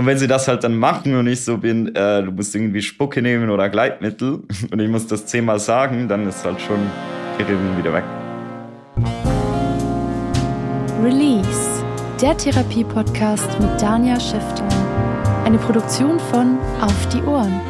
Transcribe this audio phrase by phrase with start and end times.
[0.00, 2.80] Und wenn sie das halt dann machen und ich so bin, äh, du musst irgendwie
[2.80, 4.40] Spucke nehmen oder Gleitmittel
[4.72, 6.78] und ich muss das zehnmal sagen, dann ist halt schon
[7.38, 8.04] Regung wieder weg.
[11.04, 11.84] Release,
[12.18, 14.66] der Therapie-Podcast mit Dania Schäfter.
[15.44, 17.60] Eine Produktion von Auf die Ohren.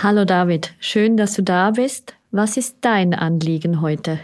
[0.00, 2.14] Hallo David, schön, dass du da bist.
[2.30, 4.20] Was ist dein Anliegen heute?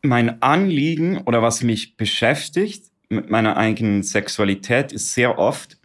[0.00, 5.76] Mein Anliegen oder was mich beschäftigt mit meiner eigenen Sexualität ist sehr oft,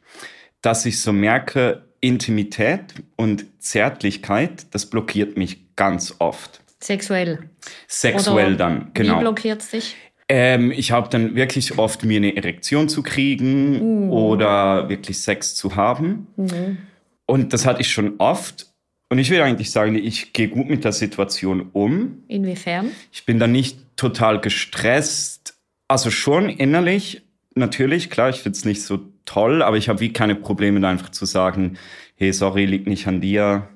[0.62, 6.62] dass ich so merke, Intimität und Zärtlichkeit, das blockiert mich ganz oft.
[6.80, 7.50] Sexuell.
[7.90, 9.18] Sexuell Oder dann, genau.
[9.18, 9.96] Wie blockiert es dich?
[10.30, 15.76] Ähm, ich habe dann wirklich oft mir eine Erektion zu kriegen oder wirklich Sex zu
[15.76, 16.28] haben.
[17.26, 18.68] Und das hatte ich schon oft.
[19.10, 22.24] Und ich will eigentlich sagen, ich gehe gut mit der Situation um.
[22.28, 22.92] Inwiefern?
[23.12, 25.56] Ich bin da nicht total gestresst.
[25.88, 27.22] Also schon innerlich,
[27.54, 30.90] natürlich, klar, ich finde es nicht so toll, aber ich habe wie keine Probleme, da
[30.90, 31.78] einfach zu sagen,
[32.16, 33.68] hey, sorry, liegt nicht an dir,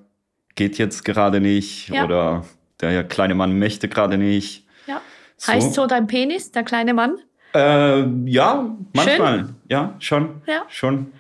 [0.56, 2.06] geht jetzt gerade nicht Ja.
[2.06, 2.46] oder
[2.82, 4.66] der kleine Mann möchte gerade nicht.
[4.88, 5.02] Ja.
[5.38, 5.54] So.
[5.54, 7.18] Heißt so dein Penis, der kleine Mann?
[7.54, 9.50] Äh, ja, manchmal.
[9.70, 10.42] Ja, schon.
[10.48, 10.64] Ja.
[10.70, 11.12] Schon.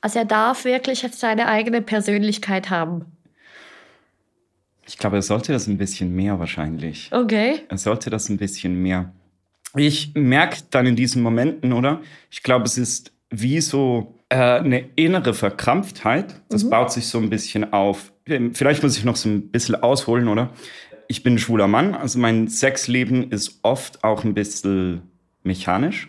[0.00, 3.06] Also er darf wirklich seine eigene Persönlichkeit haben.
[4.86, 7.10] Ich glaube, er sollte das ein bisschen mehr wahrscheinlich.
[7.12, 7.60] Okay.
[7.68, 9.12] Er sollte das ein bisschen mehr.
[9.74, 12.00] Ich merke dann in diesen Momenten, oder?
[12.30, 16.40] Ich glaube, es ist wie so äh, eine innere Verkrampftheit.
[16.48, 18.12] Das baut sich so ein bisschen auf.
[18.52, 20.50] Vielleicht muss ich noch so ein bisschen ausholen, oder?
[21.08, 25.02] Ich bin ein schwuler Mann, also mein Sexleben ist oft auch ein bisschen
[25.44, 26.08] mechanisch.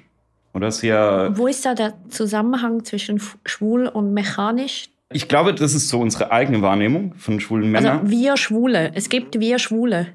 [0.54, 4.90] Oder sehr Wo ist da der Zusammenhang zwischen schwul und mechanisch?
[5.12, 8.00] Ich glaube, das ist so unsere eigene Wahrnehmung von schwulen Männern.
[8.00, 8.92] Also wir Schwule.
[8.94, 10.08] Es gibt wir Schwule.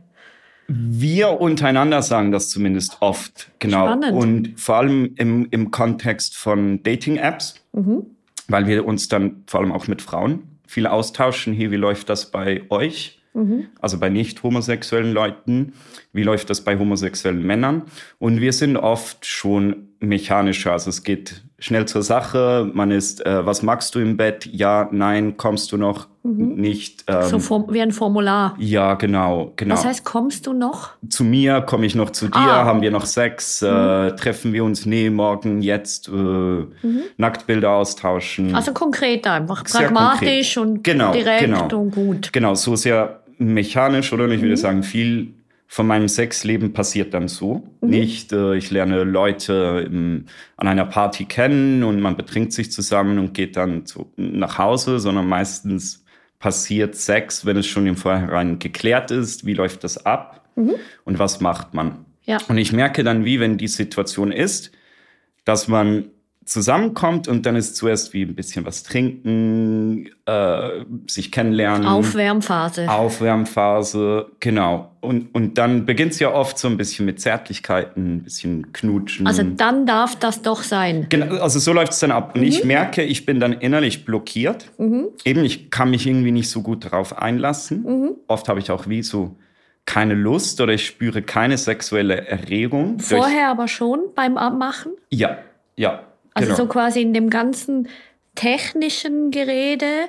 [0.69, 3.87] Wir untereinander sagen das zumindest oft, genau.
[3.87, 4.13] Spannend.
[4.13, 8.07] Und vor allem im, im Kontext von Dating-Apps, Mhm.
[8.49, 11.53] weil wir uns dann vor allem auch mit Frauen viel austauschen.
[11.55, 13.19] Hier, wie läuft das bei euch?
[13.35, 13.69] Mhm.
[13.81, 15.73] Also bei nicht homosexuellen Leuten.
[16.13, 17.83] Wie läuft das bei homosexuellen Männern?
[18.19, 20.73] Und wir sind oft schon mechanischer.
[20.73, 22.69] Also es geht schnell zur Sache.
[22.75, 24.47] Man ist, äh, was magst du im Bett?
[24.51, 26.09] Ja, nein, kommst du noch?
[26.25, 27.05] Nicht.
[27.09, 27.23] Ähm, Mhm.
[27.31, 28.55] So form wie ein Formular.
[28.59, 29.75] ja, genau, genau.
[29.75, 30.91] Das heißt, kommst du noch?
[31.09, 32.65] zu mir, komme ich noch zu dir, Ah.
[32.65, 36.65] haben wir noch Sex, äh, treffen wir uns, nee, morgen, jetzt, äh,
[37.17, 38.55] Nacktbilder austauschen.
[38.55, 39.67] Also konkret einfach.
[39.67, 40.77] Sehr Pragmatisch konkret.
[40.77, 41.69] und Genau, direkt genau.
[41.81, 42.33] und gut.
[42.33, 44.29] genau, so sehr mechanisch, oder?
[44.29, 44.43] Ich Mhm.
[44.45, 45.35] würde sagen, viel
[45.73, 47.63] von meinem Sexleben passiert dann so.
[47.81, 47.89] Mhm.
[47.89, 50.27] Nicht, äh, ich lerne Leute im,
[50.59, 55.01] an einer Party kennen und man betrinkt sich zusammen und geht dann zu, nach Hause,
[55.01, 56.05] sondern meistens
[56.39, 61.41] passiert Sex, wenn es schon im Vorhinein geklärt ist, wie läuft das ab und was
[61.41, 62.05] macht man.
[62.25, 62.37] Ja.
[62.49, 64.73] Und ich merke dann, wie wenn die Situation ist,
[65.47, 66.11] dass man
[66.45, 71.87] zusammenkommt und dann ist zuerst wie ein bisschen was trinken, äh, sich kennenlernen.
[71.87, 72.89] Aufwärmphase.
[72.89, 74.93] Aufwärmphase, genau.
[75.01, 79.27] Und, und dann beginnt es ja oft so ein bisschen mit Zärtlichkeiten, ein bisschen knutschen.
[79.27, 81.07] Also dann darf das doch sein.
[81.09, 82.35] Genau, also so läuft es dann ab.
[82.37, 84.71] Und ich merke, ich bin dann innerlich blockiert.
[85.25, 88.17] Eben, ich kann mich irgendwie nicht so gut darauf einlassen.
[88.29, 89.37] Oft habe ich auch wie so
[89.85, 92.99] keine Lust oder ich spüre keine sexuelle Erregung.
[93.01, 94.93] Vorher aber schon beim Abmachen.
[95.11, 95.39] Ja,
[95.77, 96.01] ja.
[96.35, 96.57] Also genau.
[96.57, 97.89] so quasi in dem ganzen
[98.35, 100.09] technischen Gerede,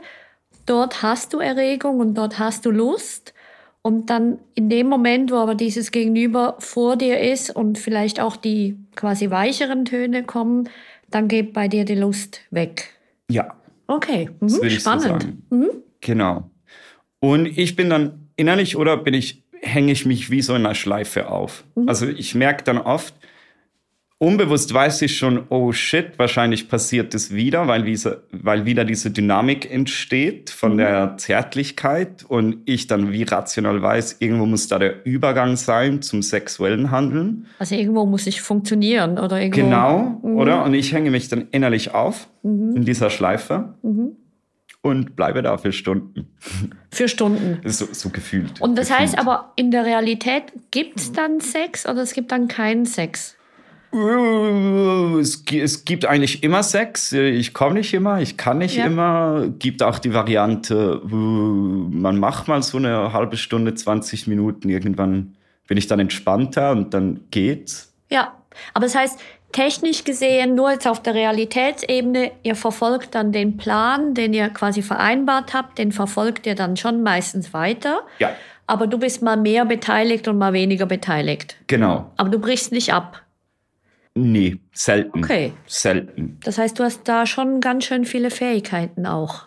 [0.65, 3.33] dort hast du Erregung und dort hast du Lust.
[3.81, 8.37] Und dann in dem Moment, wo aber dieses Gegenüber vor dir ist und vielleicht auch
[8.37, 10.69] die quasi weicheren Töne kommen,
[11.09, 12.89] dann geht bei dir die Lust weg.
[13.29, 13.55] ja,
[13.87, 14.47] Okay, mhm.
[14.47, 15.03] ich so spannend.
[15.03, 15.43] sagen.
[16.01, 16.49] Genau.
[17.19, 20.75] Und ich bin dann innerlich oder bin ich, hänge ich mich wie so in einer
[20.75, 21.63] Schleife auf.
[21.75, 21.89] Mhm.
[21.89, 23.13] Also ich merke dann oft,
[24.23, 29.11] unbewusst weiß ich schon, oh shit, wahrscheinlich passiert es wieder, weil, diese, weil wieder diese
[29.11, 30.53] Dynamik entsteht Mhm.
[30.55, 36.01] von der Zärtlichkeit und ich dann wie rational weiß, irgendwo muss da der Übergang sein
[36.01, 37.47] zum sexuellen Handeln.
[37.59, 39.61] Also irgendwo muss ich funktionieren oder irgendwo.
[39.61, 40.63] Genau, oder?
[40.63, 43.75] Und ich hänge mich dann innerlich auf in dieser Schleife.
[44.81, 46.27] und bleibe da für Stunden.
[46.91, 47.59] Für Stunden.
[47.69, 48.59] So, so gefühlt.
[48.59, 48.99] Und das gefühlt.
[49.11, 53.37] heißt aber, in der Realität gibt es dann Sex oder es gibt dann keinen Sex?
[53.93, 57.11] Äh, Es, gi- es gibt eigentlich immer Sex.
[57.13, 58.85] Ich komme nicht immer, ich kann nicht Ja.
[58.85, 59.47] immer.
[59.59, 64.69] Gibt auch die Variante, äh, man macht mal so eine halbe Stunde, 20 Minuten.
[64.69, 65.35] Irgendwann
[65.67, 67.93] bin ich dann entspannter und dann geht's.
[68.09, 68.33] Ja,
[68.73, 69.19] aber das heißt,
[69.53, 74.81] technisch gesehen, nur jetzt auf der Realitätsebene, ihr verfolgt dann den Plan, den ihr quasi
[74.81, 78.01] vereinbart habt, den verfolgt ihr dann schon meistens weiter.
[78.19, 78.31] Ja,
[78.65, 81.55] Aber du bist mal mehr beteiligt und mal weniger beteiligt.
[81.67, 82.11] genau.
[82.17, 83.21] Aber du brichst nicht ab.
[84.15, 85.19] Nee, selten.
[85.23, 85.53] Okay.
[85.65, 86.37] Selten.
[86.43, 89.45] Das heißt, du hast da schon ganz schön viele Fähigkeiten auch.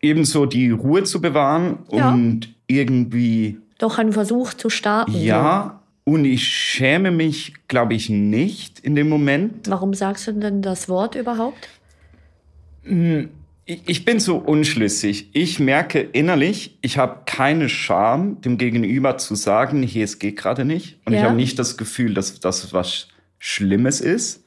[0.00, 2.10] Ebenso die Ruhe zu bewahren Ja.
[2.12, 5.14] und irgendwie, Doch einen Versuch zu starten.
[5.20, 9.66] ja, und ich schäme mich, glaube ich, nicht in dem Moment.
[9.66, 9.72] So.
[9.72, 11.68] Warum sagst du denn das Wort überhaupt?
[13.66, 15.30] Ich ich bin so unschlüssig.
[15.32, 20.66] Ich merke innerlich, ich habe keine Scham, dem Gegenüber zu sagen, hier, es geht gerade
[20.66, 20.98] nicht.
[21.06, 21.26] Und ich Ja.
[21.28, 23.08] habe nicht das Gefühl, dass das was
[23.46, 24.42] Schlimmes ist.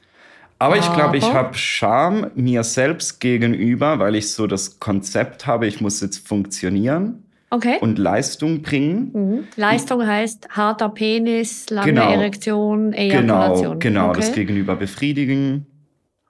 [0.57, 5.67] Aber ich glaube, ich habe Scham mir selbst gegenüber, weil ich so das Konzept habe,
[5.67, 7.77] ich muss jetzt funktionieren Okay.
[7.79, 9.11] und Leistung bringen.
[9.13, 9.43] Mhm.
[9.55, 12.09] Leistung heißt harter Penis, lange Genau.
[12.11, 13.79] Erektion, Genau, Ejakulation.
[13.79, 14.19] genau, okay.
[14.19, 15.67] das Gegenüber befriedigen,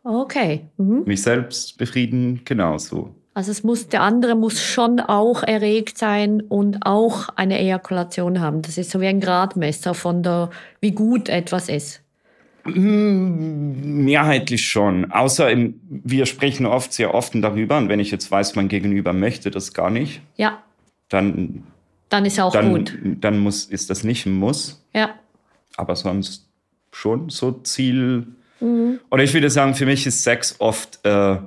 [0.03, 0.65] Okay.
[0.75, 1.03] Mhm.
[1.05, 3.15] mich selbst befriedigen, genau so.
[3.33, 8.61] Also es muss, der andere muss schon auch erregt sein und auch eine Ejakulation haben.
[8.61, 10.49] Das ist so wie ein Gradmesser von der,
[10.81, 12.01] wie gut etwas ist.
[12.67, 15.11] Mehrheitlich schon.
[15.11, 17.77] Außer im, wir sprechen oft sehr offen darüber.
[17.77, 20.61] Und wenn ich jetzt weiß, mein Gegenüber möchte das gar nicht, Ja,
[21.09, 21.63] dann,
[22.09, 22.97] dann ist auch dann, gut.
[23.21, 24.83] dann muss, ist das nicht ein Muss.
[24.93, 25.15] Ja.
[25.77, 26.47] Aber sonst
[26.91, 28.27] schon so Ziel.
[28.59, 28.99] Mhm.
[29.11, 31.37] Oder ich würde sagen, für mich ist Sex oft äh,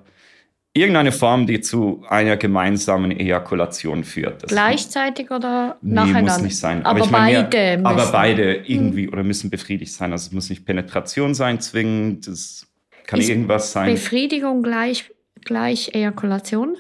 [0.73, 4.43] irgendeine Form, die zu einer gemeinsamen Ejakulation führt.
[4.45, 6.33] Das Gleichzeitig oder Nee, nacheinander?
[6.35, 6.85] muss nicht sein.
[6.87, 7.87] Aber, ich meine beide mehr, müssen.
[7.87, 10.13] aber beide irgendwie oder müssen befriedigt sein.
[10.13, 12.27] Also es muss nicht Penetration sein, zwingend.
[12.29, 12.67] Es
[13.07, 13.93] kann Ist irgendwas sein.
[13.93, 15.11] Befriedigung gleich,
[15.45, 16.77] gleich Ejakulation?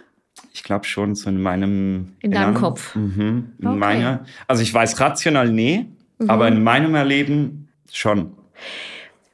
[0.53, 2.55] Ich glaube schon so in meinem In deinem Innern.
[2.55, 2.95] Kopf?
[2.95, 3.69] Mhm, in Okay.
[3.75, 3.79] Mhm.
[3.79, 5.87] meiner, also ich weiß rational nee,
[6.29, 8.33] aber in meinem Erleben schon.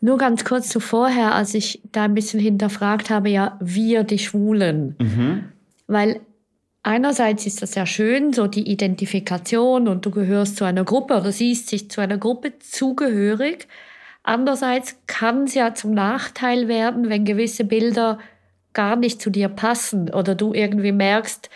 [0.00, 4.96] Nur ganz kurz zuvorher, als ich da ein bisschen hinterfragt habe, ja, wir, die Schwulen.
[5.00, 5.44] Mhm.
[5.86, 6.20] Weil
[6.82, 11.32] einerseits ist das ja schön, so die Identifikation und du gehörst zu einer Gruppe oder
[11.32, 13.68] siehst sich zu einer Gruppe zugehörig.
[14.22, 18.18] Andererseits kann es ja zum Nachteil werden, wenn gewisse Bilder
[18.74, 21.48] gar nicht zu dir passen oder du irgendwie merkst,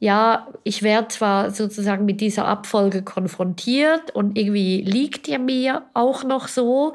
[0.00, 6.24] ja, ich werde zwar sozusagen mit dieser Abfolge konfrontiert und irgendwie liegt ihr mir auch
[6.24, 6.94] noch so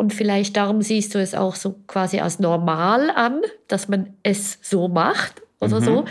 [0.00, 4.58] und vielleicht darum siehst du es auch so quasi als normal an, dass man es
[4.62, 6.06] so macht oder so.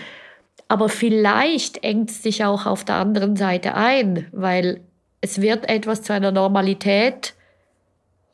[0.68, 4.82] Aber vielleicht engt es dich auch auf der anderen Seite ein, weil
[5.22, 7.34] es wird etwas zu einer Normalität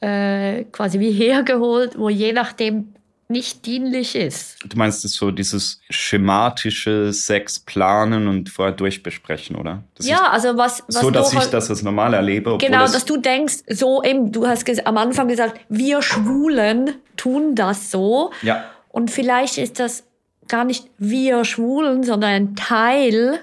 [0.01, 2.93] äh, quasi wie hergeholt, wo je nachdem
[3.27, 4.57] nicht dienlich ist.
[4.65, 9.83] Du meinst es so dieses schematische Sex planen und vorher durchbesprechen, oder?
[9.95, 12.57] Dass ja, also was, was so, dass ich das als normal erlebe.
[12.59, 17.91] Genau, dass du denkst, so eben, du hast am Anfang gesagt, wir Schwulen tun das
[17.91, 18.31] so.
[18.41, 20.03] Ja, Und vielleicht ist das
[20.47, 23.39] gar nicht wir Schwulen, sondern ein Teil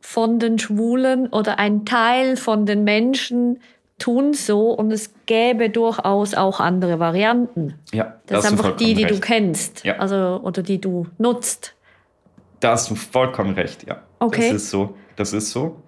[0.00, 3.60] von den Schwulen oder ein Teil von den Menschen
[4.04, 7.74] tun so und es gäbe durchaus auch andere Varianten.
[7.92, 8.14] ja.
[8.26, 9.22] Das da ist du einfach die, die du recht.
[9.22, 9.96] kennst, Ja.
[9.96, 11.74] also oder die du nutzt.
[12.60, 14.02] Da hast du vollkommen recht, ja.
[14.18, 14.48] Okay.
[14.50, 14.94] Das ist so.
[15.16, 15.82] Das ist so.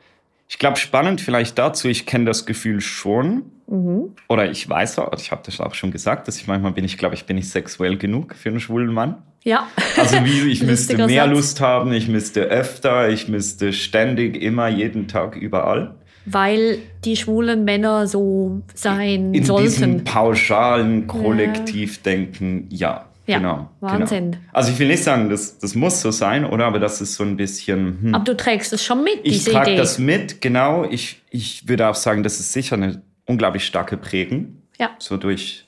[0.49, 3.50] Ich glaube, spannend vielleicht dazu, ich kenne das Gefühl schon.
[3.66, 4.14] Mhm.
[4.28, 6.99] Oder ich weiß auch, ich habe das auch schon gesagt, dass ich manchmal bin ich,
[6.99, 9.23] glaube ich, bin nicht sexuell genug für einen schwulen Mann.
[9.42, 9.66] Ja.
[9.96, 11.32] Also wie, ich müsste mehr Satz.
[11.35, 15.96] Lust haben, ich müsste öfter, ich müsste ständig, immer, jeden Tag, überall.
[16.26, 20.04] Weil die schwulen Männer so sein In diesem sollten.
[20.04, 23.06] pauschalen Kollektivdenken, ja.
[23.28, 24.33] Ja, genau, Wahnsinn.
[24.33, 24.42] Genau.
[24.52, 26.66] Also ich will nicht sagen, das, das muss so sein, oder?
[26.66, 27.99] Aber das ist so ein bisschen.
[28.00, 28.14] Hm.
[28.14, 29.78] Aber du trägst es schon mit, Ich diese trage Idee.
[29.78, 30.85] das mit, genau.
[30.85, 34.62] Ich, ich würde auch sagen, das ist sicher eine unglaublich starke Prägung.
[34.78, 34.90] Ja.
[35.00, 35.66] So durch,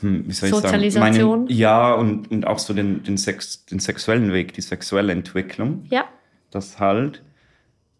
[0.00, 1.12] hm, wie soll ich Sozialisation.
[1.12, 1.40] sagen?
[1.44, 5.84] Meinen, ja, und, und auch so den, den, Sex, den sexuellen Weg, die sexuelle Entwicklung.
[5.90, 6.04] Ja.
[6.50, 7.22] Das halt,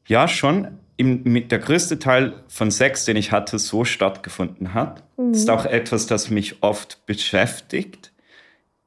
[0.06, 0.68] ja, schon
[0.98, 5.04] im, mit der größte Teil von Sex, den ich hatte, so stattgefunden hat.
[5.16, 5.32] Mhm.
[5.32, 8.12] Ist auch etwas, das mich oft beschäftigt.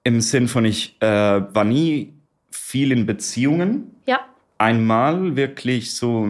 [0.04, 2.14] Im Sinn von, ich äh, war nie
[2.52, 4.20] viel in Beziehungen Ja.
[4.58, 6.30] einmal wirklich so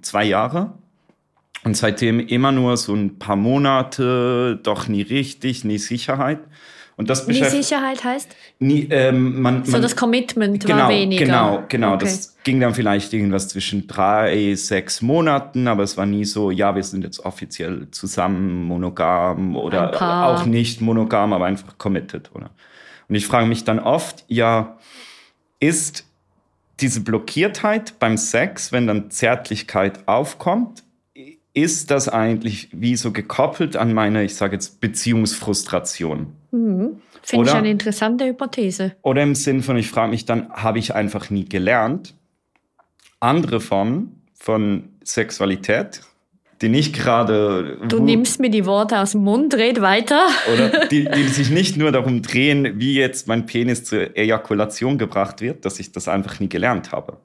[0.00, 0.74] zwei Jahre.
[1.64, 6.38] Und seitdem immer nur so ein paar Monate, doch nie richtig, nie Sicherheit.
[7.00, 8.36] Und das beschäftigt Sicherheit heißt?
[8.58, 11.24] nie, ähm, man, So man, das Commitment genau, war weniger.
[11.24, 11.94] Genau, genau.
[11.94, 12.04] Okay.
[12.04, 16.76] Das ging dann vielleicht irgendwas zwischen drei, sechs Monaten, aber es war nie so, ja,
[16.76, 22.50] wir sind jetzt offiziell zusammen, monogam oder auch nicht monogam, aber einfach committed, oder?
[23.08, 24.76] Und ich frage mich dann oft, ja,
[25.58, 26.04] ist
[26.80, 30.82] diese Blockiertheit beim Sex, wenn dann Zärtlichkeit aufkommt,
[31.52, 36.28] ist das eigentlich wie so gekoppelt an meine, ich sage jetzt, Beziehungsfrustration?
[37.22, 38.92] Finde ich eine interessante Hypothese.
[39.02, 42.14] Oder im Sinn von, ich frage mich dann, habe ich einfach nie gelernt,
[43.20, 46.02] andere Formen von Sexualität,
[46.62, 47.78] die nicht gerade.
[47.88, 50.26] Du nimmst mir die Worte aus dem Mund, red weiter.
[50.52, 55.40] Oder die, die sich nicht nur darum drehen, wie jetzt mein Penis zur Ejakulation gebracht
[55.40, 57.18] wird, dass ich das einfach nie gelernt habe.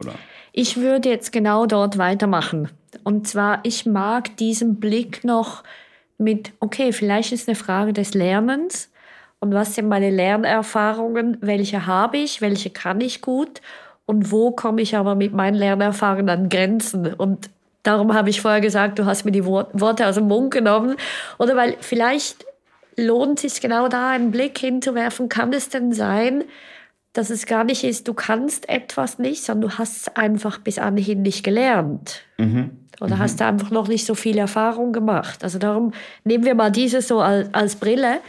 [0.00, 0.14] Oder?
[0.52, 2.68] Ich würde jetzt genau dort weitermachen.
[3.04, 5.62] Und zwar, ich mag diesen Blick noch
[6.18, 8.90] mit, okay, vielleicht ist eine Frage des Lernens.
[9.40, 11.38] Und was sind meine Lernerfahrungen?
[11.40, 12.40] Welche habe ich?
[12.40, 13.60] Welche kann ich gut?
[14.04, 17.14] Und wo komme ich aber mit meinen Lernerfahrungen an Grenzen?
[17.14, 17.50] Und
[17.82, 20.96] darum habe ich vorher gesagt, du hast mir die Wor- Worte aus dem Mund genommen.
[21.38, 22.46] Oder weil vielleicht
[22.96, 25.28] lohnt es sich genau da einen Blick hinzuwerfen.
[25.28, 26.42] Kann es denn sein,
[27.18, 30.78] dass es gar nicht ist, du kannst etwas nicht, sondern du hast es einfach bis
[30.78, 32.22] anhin nicht gelernt.
[33.00, 35.42] Oder hast da einfach noch nicht so viel Erfahrung gemacht.
[35.42, 38.20] Also darum nehmen wir mal diese so als, als Brille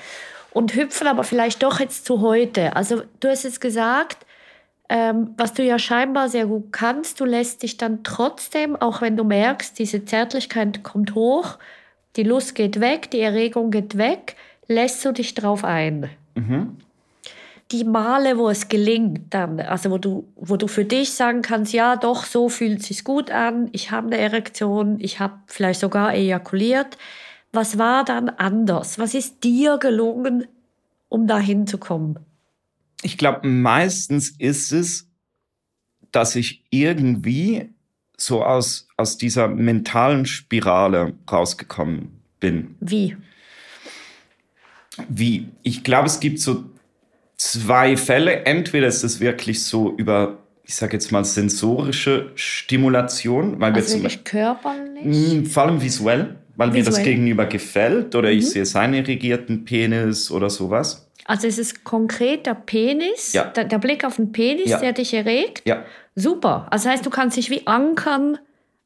[0.51, 2.75] und hüpfen aber vielleicht doch jetzt zu heute.
[2.75, 4.25] Also du hast jetzt gesagt,
[4.89, 9.15] ähm, was du ja scheinbar sehr gut kannst, du lässt dich dann trotzdem, auch wenn
[9.15, 11.59] du merkst, diese Zärtlichkeit kommt hoch,
[12.15, 14.35] die Lust geht weg, die Erregung geht weg,
[14.67, 16.09] lässt du dich drauf ein
[17.71, 21.71] die Male, wo es gelingt dann, also wo du, wo du für dich sagen kannst,
[21.71, 25.79] ja doch, so fühlt es sich gut an, ich habe eine Erektion, ich habe vielleicht
[25.79, 26.97] sogar ejakuliert.
[27.51, 28.97] Was war dann anders?
[28.97, 30.47] Was ist dir gelungen,
[31.09, 32.19] um dahin zu kommen?
[33.01, 35.07] Ich glaube, meistens ist es,
[36.11, 37.69] dass ich irgendwie
[38.17, 42.75] so aus, aus dieser mentalen Spirale rausgekommen bin.
[42.79, 43.15] Wie?
[45.07, 45.47] Wie?
[45.63, 46.65] Ich glaube, es gibt so
[47.39, 48.45] zwei Fälle.
[48.45, 53.93] Entweder ist es wirklich so über, ich sage jetzt mal, sensorische Stimulation, weil wir Also
[53.93, 55.03] zum wirklich körperlich?
[55.03, 57.01] Mm, Vor allem visuell, weil mir das Visuell.
[57.01, 57.09] Mhm.
[57.09, 61.07] Gegenüber gefällt oder ich sehe seinen irrigierten Penis oder sowas.
[61.25, 63.45] Also es ist konkret der Penis, Ja.
[63.45, 64.79] der, der Blick auf den Penis, Ja.
[64.79, 65.61] der dich erregt?
[65.65, 65.83] Ja,
[66.15, 66.67] Super.
[66.69, 68.39] Also heißt, du kannst dich wie ankern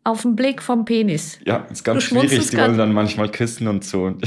[0.03, 1.39] auf den Blick vom Penis.
[1.45, 2.49] ja, ist ganz schwierig.
[2.49, 4.13] Die wollen dann manchmal küssen und so.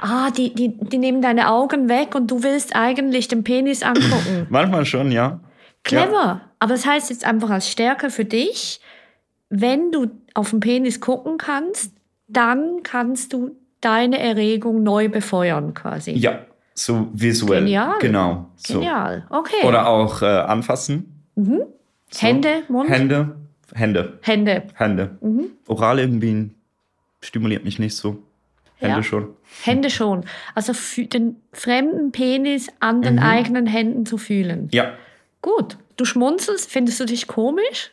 [0.00, 4.46] Ah, die, die, die nehmen deine Augen weg und du willst eigentlich den Penis angucken.
[4.48, 5.40] manchmal schon, ja.
[5.82, 6.40] Clever.
[6.60, 8.80] Aber das heißt jetzt einfach als Stärke für dich,
[9.50, 11.94] wenn du auf den Penis gucken kannst,
[12.28, 16.12] dann kannst du deine Erregung neu befeuern quasi.
[16.12, 16.40] Ja,
[16.74, 17.60] so visuell.
[17.64, 17.94] Genial.
[18.00, 18.46] Genau.
[18.56, 18.74] So.
[18.74, 19.26] Genial.
[19.30, 19.66] Okay.
[19.66, 21.24] Oder auch äh, anfassen.
[21.34, 21.66] So.
[22.16, 22.88] Hände, Mund?
[22.88, 23.34] Hände.
[23.78, 24.18] Hände.
[24.22, 24.66] Hände.
[24.74, 25.18] Hände.
[25.66, 26.50] Oral irgendwie
[27.20, 28.22] stimuliert mich nicht so.
[28.76, 29.02] Hände Ja.
[29.02, 29.28] schon.
[29.62, 30.24] Hände schon.
[30.54, 33.02] Also den fremden Penis an Mhm.
[33.02, 34.68] den eigenen Händen zu fühlen.
[34.72, 34.92] Ja.
[35.42, 35.78] Gut.
[35.96, 37.90] Du schmunzelst, findest du dich komisch?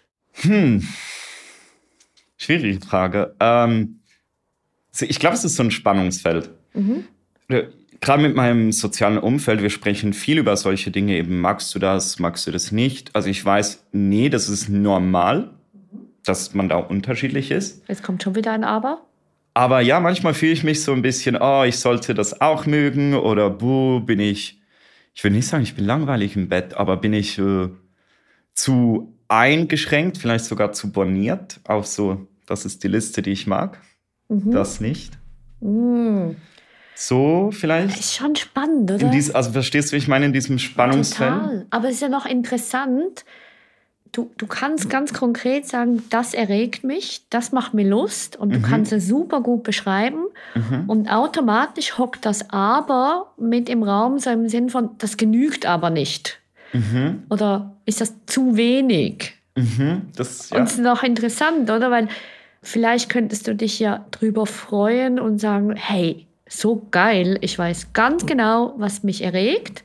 [2.37, 3.35] Schwierige Frage.
[3.39, 3.99] Ähm,
[4.99, 6.49] ich glaube, es ist so ein Spannungsfeld.
[7.47, 7.63] Äh,
[8.01, 11.15] Gerade mit meinem sozialen Umfeld, wir sprechen viel über solche Dinge.
[11.17, 13.15] Eben, magst du das, magst du das nicht?
[13.15, 15.54] Also ich weiß, nee, das ist normal,
[16.25, 17.87] dass man da unterschiedlich ist.
[17.87, 19.01] Jetzt kommt schon wieder ein Aber.
[19.53, 23.13] Aber ja, manchmal fühle ich mich so ein bisschen, oh, ich sollte das auch mögen
[23.13, 24.61] oder buh, bin ich,
[25.13, 27.69] ich will nicht sagen, ich bin langweilig im Bett, aber bin ich äh,
[28.53, 33.81] zu eingeschränkt, vielleicht sogar zu borniert auf so, das ist die Liste, die ich mag,
[34.27, 35.17] das nicht.
[36.95, 37.99] So vielleicht.
[37.99, 39.05] Ist schon spannend, oder?
[39.05, 41.33] In dies, also verstehst du, wie ich meine, in diesem Spannungsfeld?
[41.33, 41.65] Total.
[41.69, 43.25] Aber es ist ja noch interessant.
[44.15, 48.61] Du, du kannst ganz konkret sagen, das erregt mich, das macht mir Lust und du
[48.61, 50.23] kannst es super gut beschreiben.
[50.87, 55.89] Und automatisch hockt das aber mit im Raum, so im Sinn von, das genügt aber
[55.89, 56.39] nicht.
[57.29, 59.33] Oder ist das zu wenig?
[59.55, 60.59] Mhm, das, ja.
[60.59, 61.91] Und es ist noch interessant, oder?
[61.91, 62.07] Weil
[62.61, 68.25] vielleicht könntest du dich ja drüber freuen und sagen, hey, so geil, ich weiß ganz
[68.25, 69.83] genau, was mich erregt.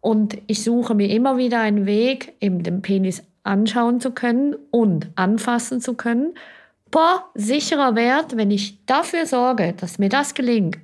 [0.00, 5.08] Und ich suche mir immer wieder einen Weg, eben den Penis anschauen zu können und
[5.16, 6.34] anfassen zu können.
[6.90, 10.78] Boah, sicherer Wert, wenn ich dafür sorge, dass mir das gelingt,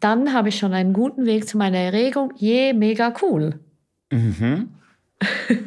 [0.00, 2.32] dann habe ich schon einen guten Weg zu meiner Erregung.
[2.36, 3.58] Je, mega cool.
[4.12, 4.68] Mhm.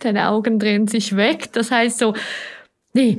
[0.00, 1.52] Deine Augen drehen sich weg.
[1.52, 2.14] Das heißt so,
[2.92, 3.18] nee,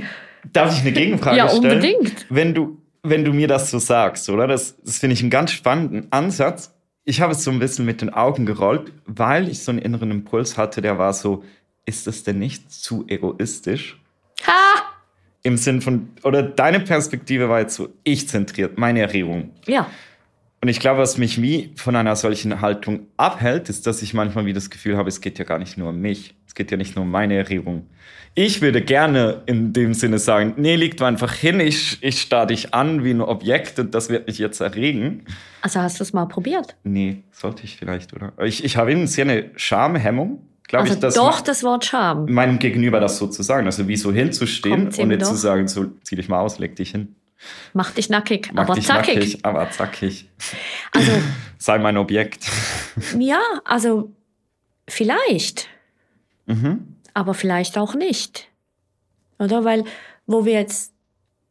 [0.51, 1.63] Darf ich eine Gegenfrage Ja, stellen?
[1.63, 2.25] unbedingt.
[2.29, 4.45] Wenn du, wenn du mir das so sagst, oder?
[4.45, 6.73] Das, das finde ich einen ganz spannenden Ansatz.
[7.05, 10.11] Ich habe es so ein bisschen mit den Augen gerollt, weil ich so einen inneren
[10.11, 11.43] Impuls hatte, der war so,
[11.85, 13.99] ist das denn nicht zu egoistisch?
[14.45, 14.83] Ha!
[15.43, 19.51] Im Sinn von, oder deine Perspektive war jetzt so ich zentriert, meine Erregung.
[19.65, 19.89] Ja.
[20.61, 24.45] Und ich glaube, was mich wie von einer solchen Haltung abhält, ist, dass ich manchmal
[24.45, 26.35] wie das Gefühl habe, es geht ja gar nicht nur um mich.
[26.47, 27.89] Es geht ja nicht nur um meine Erregung.
[28.33, 32.73] Ich würde gerne in dem Sinne sagen, nee, du einfach hin, ich, ich starr dich
[32.73, 35.25] an wie ein Objekt und das wird mich jetzt erregen.
[35.61, 36.77] Also hast du es mal probiert?
[36.83, 38.31] Nee, sollte ich vielleicht, oder?
[38.43, 42.25] Ich, ich habe eben sehr eine Schamhemmung, glaube Also ich, dass doch das Wort Scham.
[42.31, 43.65] meinem Gegenüber das so zu sagen.
[43.67, 45.27] Also wie so hinzustehen und nicht doch.
[45.29, 47.15] zu sagen, so zieh dich mal aus, leg dich hin.
[47.73, 49.15] Mach dich nackig, Mach aber dich zackig.
[49.15, 50.29] nackig, aber zackig.
[50.93, 51.11] Also
[51.57, 52.45] Sei mein Objekt.
[53.19, 54.11] ja, also
[54.87, 55.67] vielleicht,
[56.45, 56.95] Mhm.
[57.13, 58.47] aber vielleicht auch nicht.
[59.39, 59.63] Oder?
[59.65, 59.83] Weil,
[60.25, 60.92] wo wir jetzt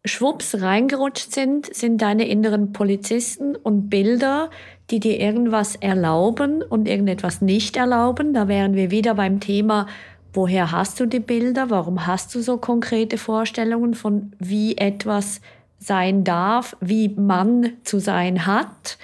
[0.04, 4.50] schwupps reingerutscht sind, sind deine inneren Polizisten und Bilder,
[4.90, 8.34] die dir irgendwas erlauben und irgendetwas nicht erlauben.
[8.34, 9.86] Da wären wir wieder beim Thema,
[10.32, 11.70] woher hast du die Bilder?
[11.70, 15.40] Warum hast du so konkrete Vorstellungen von, wie etwas
[15.78, 18.98] sein darf, wie man zu sein hat?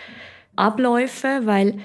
[0.57, 1.79] Abläufe, weil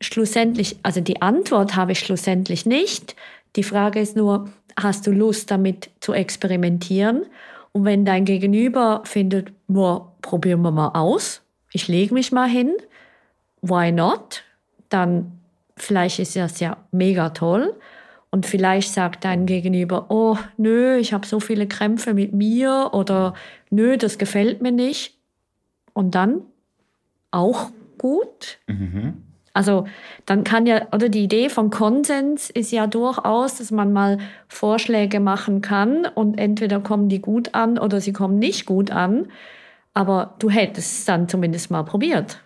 [0.00, 3.14] schlussendlich, also die Antwort habe ich schlussendlich nicht.
[3.54, 7.26] Die Frage ist nur, hast du Lust damit zu experimentieren?
[7.72, 12.74] Und wenn dein Gegenüber findet, boah, probieren wir mal aus, ich lege mich mal hin,
[13.62, 14.42] why not?
[14.88, 15.38] Dann
[15.76, 17.74] vielleicht ist das ja mega toll.
[18.32, 23.34] Und vielleicht sagt dein Gegenüber, oh, nö, ich habe so viele Krämpfe mit mir oder
[23.70, 25.18] nö, das gefällt mir nicht.
[25.92, 26.42] Und dann
[27.32, 28.58] auch gut.
[29.52, 29.86] Also
[30.26, 35.18] dann kann ja, oder die Idee von Konsens ist ja durchaus, dass man mal Vorschläge
[35.18, 39.28] machen kann und entweder kommen die gut an oder sie kommen nicht gut an.
[39.92, 42.40] Aber du hättest es dann zumindest mal probiert.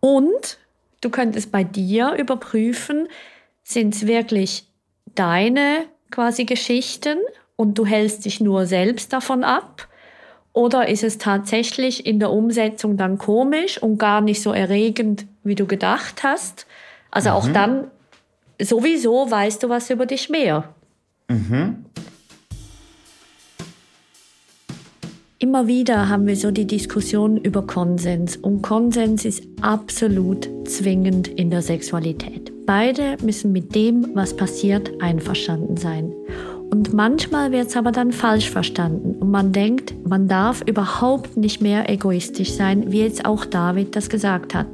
[0.00, 0.58] Und
[1.00, 3.08] du könntest bei dir überprüfen,
[3.64, 4.64] sind es wirklich
[5.14, 7.18] deine quasi Geschichten
[7.56, 9.88] und du hältst dich nur selbst davon ab?
[10.52, 15.54] Oder ist es tatsächlich in der Umsetzung dann komisch und gar nicht so erregend, wie
[15.54, 16.66] du gedacht hast?
[17.10, 17.90] Also auch dann,
[18.60, 20.74] sowieso weißt du was über dich mehr.
[25.40, 31.50] Immer wieder haben wir so die Diskussion über Konsens und Konsens ist absolut zwingend in
[31.50, 32.52] der Sexualität.
[32.66, 36.12] Beide müssen mit dem, was passiert, einverstanden sein.
[36.70, 41.62] Und manchmal wird es aber dann falsch verstanden und man denkt, man darf überhaupt nicht
[41.62, 44.66] mehr egoistisch sein, wie jetzt auch David das gesagt hat.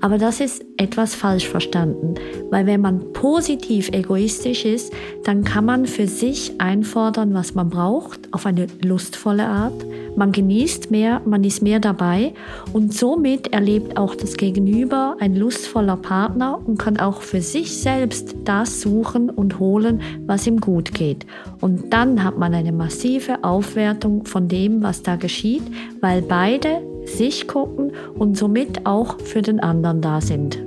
[0.00, 2.14] Aber das ist etwas falsch verstanden,
[2.50, 4.92] weil wenn man positiv egoistisch ist,
[5.24, 9.86] dann kann man für sich einfordern, was man braucht, auf eine lustvolle Art.
[10.16, 12.32] Man genießt mehr, man ist mehr dabei
[12.72, 18.34] und somit erlebt auch das Gegenüber ein lustvoller Partner und kann auch für sich selbst
[18.44, 21.26] das suchen und holen, was ihm gut geht.
[21.60, 25.64] Und dann hat man eine massive Aufwertung von dem, was da geschieht,
[26.00, 30.65] weil beide sich gucken und somit auch für den anderen da sind.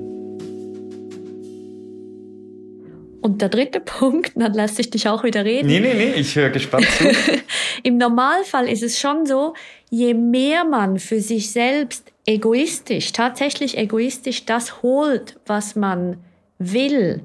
[3.30, 5.68] Und der dritte Punkt, dann lasse ich dich auch wieder reden.
[5.68, 7.12] Nee, nee, nee, ich höre gespannt zu.
[7.84, 9.54] Im Normalfall ist es schon so,
[9.92, 16.18] je mehr man für sich selbst egoistisch, tatsächlich egoistisch das holt, was man
[16.58, 17.22] will,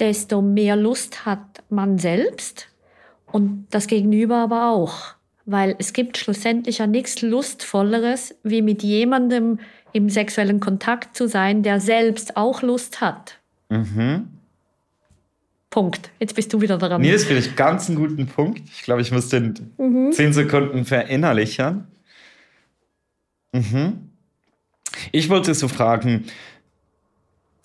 [0.00, 2.66] desto mehr Lust hat man selbst
[3.30, 5.14] und das Gegenüber aber auch.
[5.46, 9.60] Weil es gibt schlussendlich ja nichts Lustvolleres, wie mit jemandem
[9.92, 13.38] im sexuellen Kontakt zu sein, der selbst auch Lust hat.
[15.70, 16.10] Punkt.
[16.18, 17.00] Jetzt bist du wieder dran.
[17.00, 18.62] Nee, das finde ich ganz einen guten Punkt.
[18.72, 19.54] Ich glaube, ich muss den
[20.12, 21.86] zehn Sekunden verinnerlichen.
[23.52, 24.10] Mhm.
[25.12, 26.24] Ich wollte so fragen,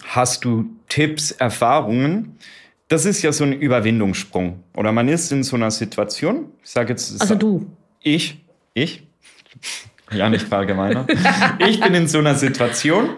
[0.03, 2.37] hast du Tipps, Erfahrungen?
[2.89, 4.63] Das ist ja so ein Überwindungssprung.
[4.75, 7.19] Oder man ist in so einer Situation, ich sage jetzt...
[7.21, 7.65] Also du.
[8.01, 8.43] Ich?
[8.73, 9.03] Ich?
[10.11, 11.07] Ja, nicht verallgemeinern.
[11.57, 13.15] ich bin in so einer Situation,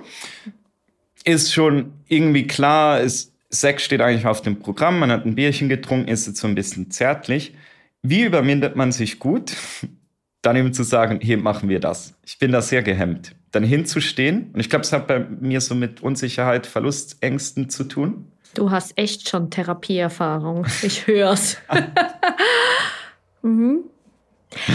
[1.26, 5.70] ist schon irgendwie klar, ist, Sex steht eigentlich auf dem Programm, man hat ein Bierchen
[5.70, 7.56] getrunken, ist jetzt so ein bisschen zärtlich.
[8.02, 9.54] Wie überwindet man sich gut,
[10.42, 12.14] dann eben zu sagen, hier machen wir das.
[12.26, 13.36] Ich bin da sehr gehemmt.
[13.52, 18.32] Dann hinzustehen, und ich glaube, es hat bei mir so mit Unsicherheit, Verlustängsten zu tun.
[18.54, 20.68] Du hast echt schon Therapieerfahrung.
[20.82, 21.58] Ich hör's.
[23.42, 23.80] mhm.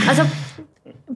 [0.08, 0.22] Also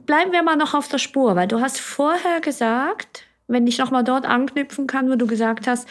[0.07, 3.91] bleiben wir mal noch auf der Spur, weil du hast vorher gesagt, wenn ich noch
[3.91, 5.89] mal dort anknüpfen kann, wo du gesagt hast,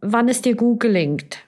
[0.00, 1.38] wann es dir gut gelingt.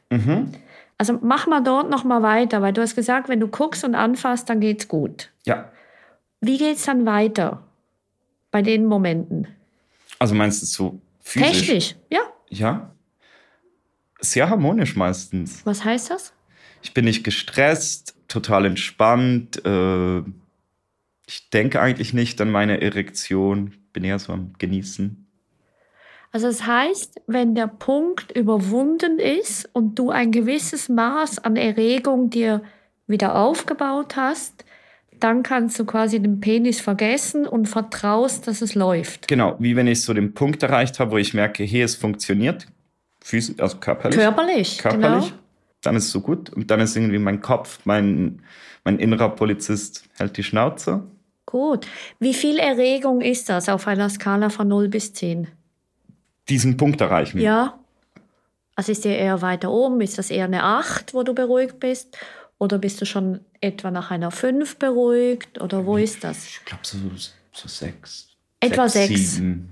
[0.99, 3.95] Also mach mal dort noch mal weiter, weil du hast gesagt, wenn du guckst und
[3.95, 5.31] anfasst, dann geht's gut.
[5.47, 5.71] Ja.
[6.41, 7.63] Wie geht's dann weiter
[8.51, 9.47] bei den Momenten?
[10.19, 11.67] Also meinst du so physisch?
[11.67, 12.21] Technisch, ja.
[12.49, 12.91] Ja.
[14.21, 15.65] Sehr harmonisch meistens.
[15.65, 16.33] Was heißt das?
[16.83, 19.65] Ich bin nicht gestresst, total entspannt.
[19.65, 20.19] Äh,
[21.27, 23.75] ich denke eigentlich nicht an meine Erektion.
[23.93, 25.28] Bin eher so am Genießen.
[26.31, 32.31] Also das heißt, wenn der Punkt überwunden ist und du ein gewisses Maß an Erregung
[32.31, 32.63] dir
[33.07, 34.65] wieder aufgebaut hast,
[35.21, 39.27] dann kannst du quasi den Penis vergessen und vertraust, dass es läuft.
[39.27, 42.67] Genau, wie wenn ich so den Punkt erreicht habe, wo ich merke, hey, es funktioniert.
[43.21, 44.19] Physisch, also körperlich.
[44.19, 45.25] Körperlich, körperlich.
[45.25, 45.39] genau.
[45.83, 46.51] Dann ist es so gut.
[46.51, 48.43] Und dann ist irgendwie mein Kopf, mein,
[48.85, 51.05] mein innerer Polizist hält die Schnauze.
[51.47, 51.87] Gut.
[52.21, 55.49] Wie viel Erregung ist das auf einer Skala von 0 bis 10?
[56.49, 57.39] Diesen Punkt erreichen.
[57.39, 57.79] Ja.
[58.75, 60.01] Also ist der eher weiter oben?
[60.01, 62.17] Ist das eher eine 8, wo du beruhigt bist?
[62.59, 65.61] Oder bist du schon etwa nach einer 5 beruhigt?
[65.61, 66.47] Oder wo ist das?
[66.47, 66.99] Ich glaube so,
[67.53, 68.29] so sechs.
[68.61, 69.35] Etwa sechs.
[69.35, 69.69] Sieben.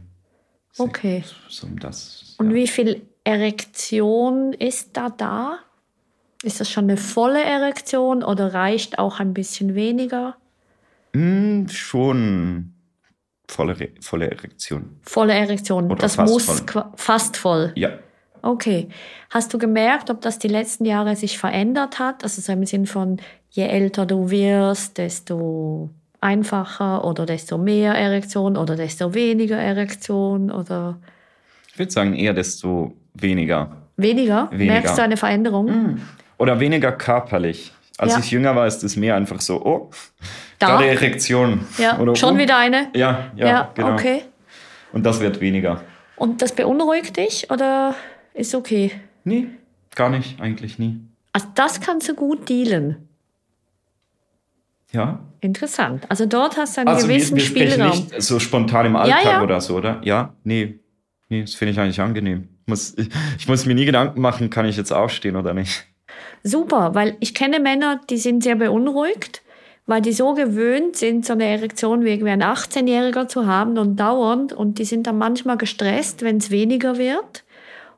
[0.79, 1.25] Okay.
[1.49, 2.35] So um das.
[2.39, 2.57] Und ja.
[2.57, 5.59] wie viel Erektion ist da da?
[6.43, 10.37] Ist das schon eine volle Erektion oder reicht auch ein bisschen weniger?
[11.13, 12.76] Hm, schon
[13.49, 14.99] volle, Re- volle Erektion.
[15.03, 15.87] Volle Erektion.
[15.87, 16.85] Oder das fast muss voll.
[16.97, 17.73] fast voll.
[17.77, 17.91] Ja.
[18.43, 18.89] Okay.
[19.31, 22.23] Hast du gemerkt, ob das die letzten Jahre sich verändert hat?
[22.23, 23.19] Also so im Sinn von,
[23.51, 30.99] je älter du wirst, desto einfacher oder desto mehr Erektion oder desto weniger Erektion oder
[31.73, 33.77] Ich würde sagen, eher desto weniger.
[33.97, 34.49] weniger?
[34.51, 34.73] Weniger.
[34.73, 35.99] Merkst du eine Veränderung?
[36.39, 37.73] Oder weniger körperlich.
[37.99, 38.19] Als Ja.
[38.19, 39.91] ich jünger war, ist es mehr einfach so, oh,
[40.59, 40.67] Da?
[40.69, 41.67] gerade Erektion.
[41.79, 42.39] Ja, Oder, schon oh.
[42.39, 42.89] wieder eine?
[42.95, 43.95] Ja, ja, genau.
[43.95, 44.23] okay.
[44.93, 45.83] Und das wird weniger.
[46.17, 47.95] Und das beunruhigt dich oder
[48.33, 48.93] ist okay?
[49.25, 49.49] Nie,
[49.95, 51.01] gar nicht, eigentlich nie.
[51.33, 53.09] Also das kannst du gut dealen.
[54.93, 55.21] Ja.
[55.41, 56.05] Interessant.
[56.09, 57.91] Also dort hast du einen Also wir, gewissen wir sprechen Spielraum.
[57.91, 59.43] nicht so spontan im Alltag ja.
[59.43, 60.01] oder so, oder?
[60.05, 60.79] Ja, nee.
[61.29, 62.49] Nee, das finde ich eigentlich angenehm.
[62.67, 65.87] Muss, ich, ich muss mir nie Gedanken machen, kann ich jetzt aufstehen oder nicht.
[66.43, 69.43] Super, weil ich kenne Männer, die sind sehr beunruhigt,
[69.87, 74.53] weil die so gewöhnt sind, so eine Erektion wie ein 18-Jähriger zu haben und dauernd.
[74.53, 77.45] Und die sind dann manchmal gestresst, wenn es weniger wird.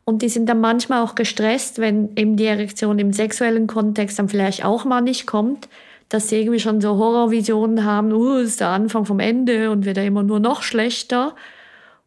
[0.04, 4.30] Und die sind dann manchmal auch gestresst, wenn eben die Erektion im sexuellen Kontext dann
[4.30, 5.68] vielleicht auch mal nicht kommt,
[6.08, 9.98] dass sie irgendwie schon so Horrorvisionen haben, uh, ist der Anfang vom Ende und wird
[9.98, 11.34] ja immer nur noch schlechter.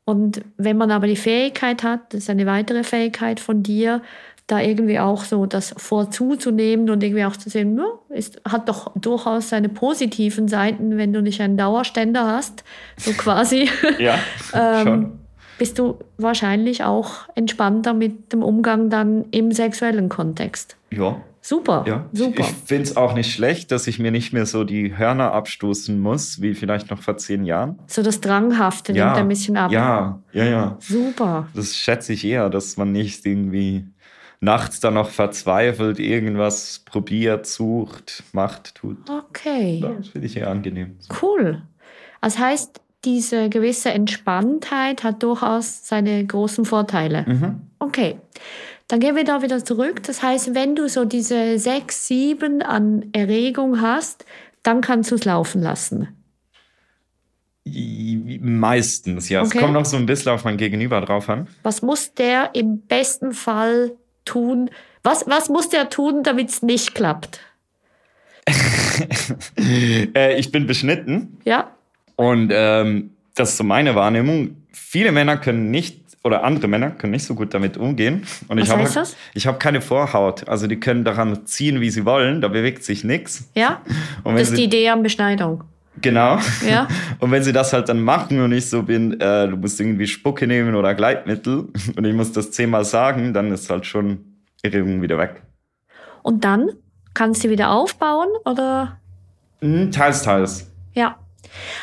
[0.04, 4.02] Und wenn man aber die Fähigkeit hat, das ist eine weitere Fähigkeit von dir,
[4.52, 7.86] da irgendwie auch so das vorzuzunehmen und irgendwie auch zu sehen, ja,
[8.16, 12.64] ist, hat doch durchaus seine positiven Seiten, wenn du nicht einen Dauerständer hast,
[12.98, 14.16] so quasi, Ja,
[14.54, 15.12] ähm, schon.
[15.58, 20.76] bist du wahrscheinlich auch entspannter mit dem Umgang dann im sexuellen Kontext.
[20.92, 22.06] Ja, Super, ja.
[22.14, 22.42] super.
[22.42, 26.00] Ich finde es auch nicht schlecht, dass ich mir nicht mehr so die Hörner abstoßen
[26.00, 27.80] muss, wie vielleicht noch vor zehn Jahren.
[27.88, 29.72] So das Dranghafte nimmt ein bisschen ab.
[29.72, 30.78] Ja, ja, ja.
[30.80, 31.48] Super.
[31.56, 33.88] Das schätze ich eher, dass man nicht irgendwie
[34.42, 38.98] nachts dann noch verzweifelt, irgendwas probiert, sucht, macht, tut.
[39.10, 39.80] Okay.
[39.82, 40.98] Ja, das finde ich eher angenehm.
[41.22, 41.62] Cool.
[42.22, 47.26] Das heißt, diese gewisse Entspanntheit hat durchaus seine großen Vorteile.
[47.28, 47.62] Mhm.
[47.80, 48.18] Okay.
[48.88, 50.04] Dann gehen wir da wieder zurück.
[50.04, 54.26] Das heißt, wenn du so diese sechs, sieben an Erregung hast,
[54.64, 56.10] dann kannst du es laufen lassen.
[57.64, 59.42] Meistens, ja.
[59.42, 59.52] Okay.
[59.54, 61.48] Es kommt noch so ein bisschen auf mein Gegenüber drauf an.
[61.64, 63.92] Was muss der im besten Fall
[64.26, 64.70] tun?
[65.04, 67.40] Was, was muss der tun, damit es nicht klappt?
[70.16, 71.72] äh, ich bin beschnitten Ja?
[72.16, 74.58] und ähm, das ist so meine Wahrnehmung.
[74.74, 78.26] Viele Männer können nicht oder andere Männer können nicht so gut damit umgehen.
[78.48, 79.16] Und ich Was habe heißt das?
[79.34, 80.48] ich habe keine Vorhaut.
[80.48, 82.42] Also die können daran ziehen, wie sie wollen.
[82.42, 83.50] Da bewegt sich nichts.
[83.56, 83.82] Ja?
[84.24, 85.64] Und Das ist die Idee an Beschneidung.
[86.00, 86.40] Genau.
[86.68, 86.88] Ja?
[87.20, 90.08] Und wenn sie das halt dann machen und ich so bin, äh, du musst irgendwie
[90.08, 94.26] Spucke nehmen oder Gleitmittel und ich muss das zehnmal sagen, dann ist halt schon
[94.64, 95.42] Erregung wieder weg.
[96.24, 96.70] Und dann
[97.14, 98.98] kannst du wieder aufbauen oder
[99.62, 100.72] Hm, teils, teils.
[100.94, 101.18] Ja.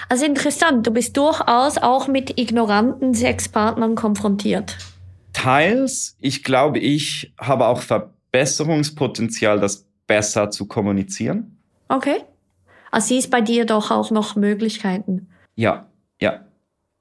[0.08, 4.76] Also interessant, du bist durchaus auch mit ignoranten Sexpartnern konfrontiert.
[5.32, 11.58] Teils, ich glaube, ich habe auch Verbesserungspotenzial, das besser zu kommunizieren.
[11.88, 12.16] Okay.
[12.90, 15.28] Also siehst bei dir doch auch noch Möglichkeiten.
[15.54, 15.86] Ja,
[16.20, 16.40] ja,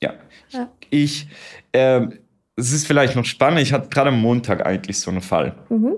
[0.01, 0.13] ja.
[0.49, 0.69] Ja.
[0.89, 1.27] Ich,
[1.73, 2.19] ähm,
[2.55, 5.55] es ist vielleicht noch spannend, ich hatte gerade am Montag eigentlich so einen Fall.
[5.69, 5.95] Mhm.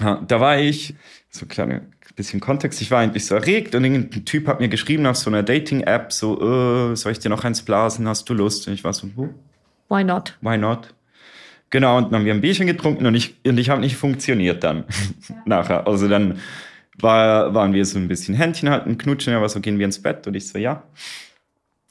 [0.00, 0.94] Ja, da war ich,
[1.28, 1.82] so ein kleiner
[2.16, 5.30] bisschen Kontext, ich war eigentlich so erregt und irgendein Typ hat mir geschrieben auf so
[5.30, 8.66] einer Dating-App, so, äh, soll ich dir noch eins blasen, hast du Lust?
[8.68, 9.28] Und ich war so, oh,
[9.88, 10.36] Why not?
[10.40, 10.94] why not?
[11.70, 14.64] Genau, und dann haben wir ein Bierchen getrunken und ich, und ich habe nicht funktioniert
[14.64, 14.84] dann
[15.44, 15.86] nachher.
[15.86, 16.40] Also dann
[17.02, 20.26] war, waren wir so ein bisschen Händchen halten, knutschen, aber so gehen wir ins Bett
[20.26, 20.82] und ich so, ja,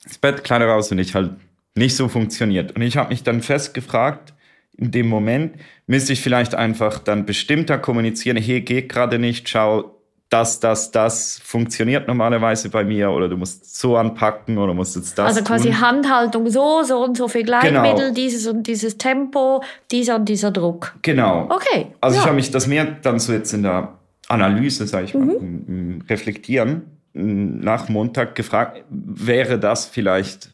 [0.05, 1.31] ins Bett, Kleider raus und ich halt
[1.75, 2.75] nicht so funktioniert.
[2.75, 4.33] Und ich habe mich dann fest gefragt,
[4.77, 5.55] in dem Moment
[5.87, 11.41] müsste ich vielleicht einfach dann bestimmter kommunizieren, hey, geht gerade nicht, schau, das, das, das
[11.43, 15.69] funktioniert normalerweise bei mir oder du musst so anpacken oder musst jetzt das Also quasi
[15.69, 15.81] tun.
[15.81, 18.13] Handhaltung so, so und so viel Gleitmittel, Genau.
[18.13, 20.95] dieses und dieses Tempo, dieser und dieser Druck.
[21.01, 21.47] Genau.
[21.49, 21.87] Okay.
[21.99, 22.21] Also ja.
[22.21, 23.98] ich habe mich das mehr dann so jetzt in der
[24.29, 25.65] Analyse, sage ich mal, Mhm.
[25.67, 30.53] im Reflektieren nach Montag gefragt, wäre das vielleicht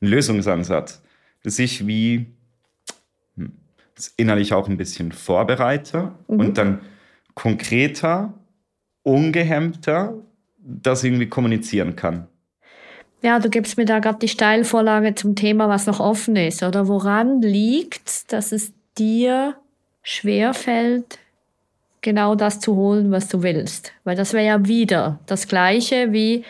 [0.00, 1.02] ein Lösungsansatz,
[1.42, 2.26] dass ich wie
[3.36, 3.52] hm,
[4.16, 6.40] innerlich auch ein bisschen vorbereite Mhm.
[6.40, 6.80] und dann
[7.34, 8.32] konkreter,
[9.02, 10.14] ungehemmter
[10.58, 12.26] das irgendwie kommunizieren kann.
[13.22, 16.62] Ja, du gibst mir da gerade die Steilvorlage zum Thema, was noch offen ist.
[16.62, 19.54] Oder woran liegt, dass es dir
[20.02, 21.18] schwerfällt,
[22.02, 23.92] genau das zu holen, was du willst?
[24.04, 26.44] Weil das wäre ja wieder das Gleiche wie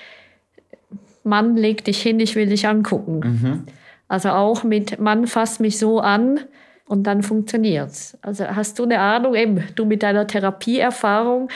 [1.25, 3.67] Mann, leg dich hin, ich will dich angucken.
[4.09, 6.41] Also auch mit Mann, fass mich so an
[6.87, 8.17] und dann funktioniert's.
[8.23, 11.49] Also hast du eine Ahnung, eben du mit deiner Therapieerfahrung,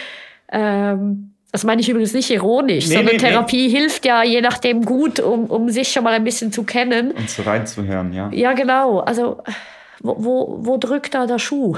[0.51, 3.29] ähm, das meine ich übrigens nicht ironisch, Nee, sondern nee, nee.
[3.29, 7.11] Therapie hilft ja je nachdem gut, um, um sich schon mal ein bisschen zu kennen.
[7.13, 8.31] Und so reinzuhören, ja.
[8.33, 9.01] Ja, genau.
[9.01, 9.39] Also
[10.01, 11.77] wo, wo, wo drückt da der Schuh?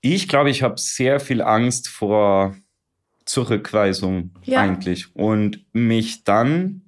[0.00, 2.56] Ich glaube, ich habe sehr viel Angst vor
[3.24, 4.60] Zurückweisung Ja.
[4.60, 6.82] eigentlich und mich dann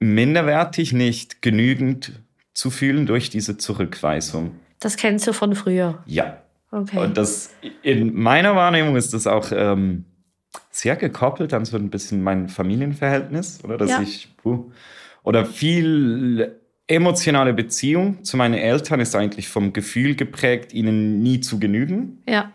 [0.00, 2.12] minderwertig nicht genügend
[2.54, 4.52] zu fühlen durch diese Zurückweisung.
[4.80, 6.02] Das kennst du von früher.
[6.06, 6.42] Ja.
[6.70, 6.98] Okay.
[6.98, 7.50] Und das
[7.82, 10.04] in meiner Wahrnehmung ist das auch ähm,
[10.70, 14.02] sehr gekoppelt an so ein bisschen mein Familienverhältnis oder dass Ja.
[14.02, 14.70] ich puh,
[15.22, 16.57] oder viel
[16.88, 22.22] emotionale Beziehung zu meinen Eltern ist eigentlich vom Gefühl geprägt, ihnen nie zu genügen.
[22.28, 22.50] ja.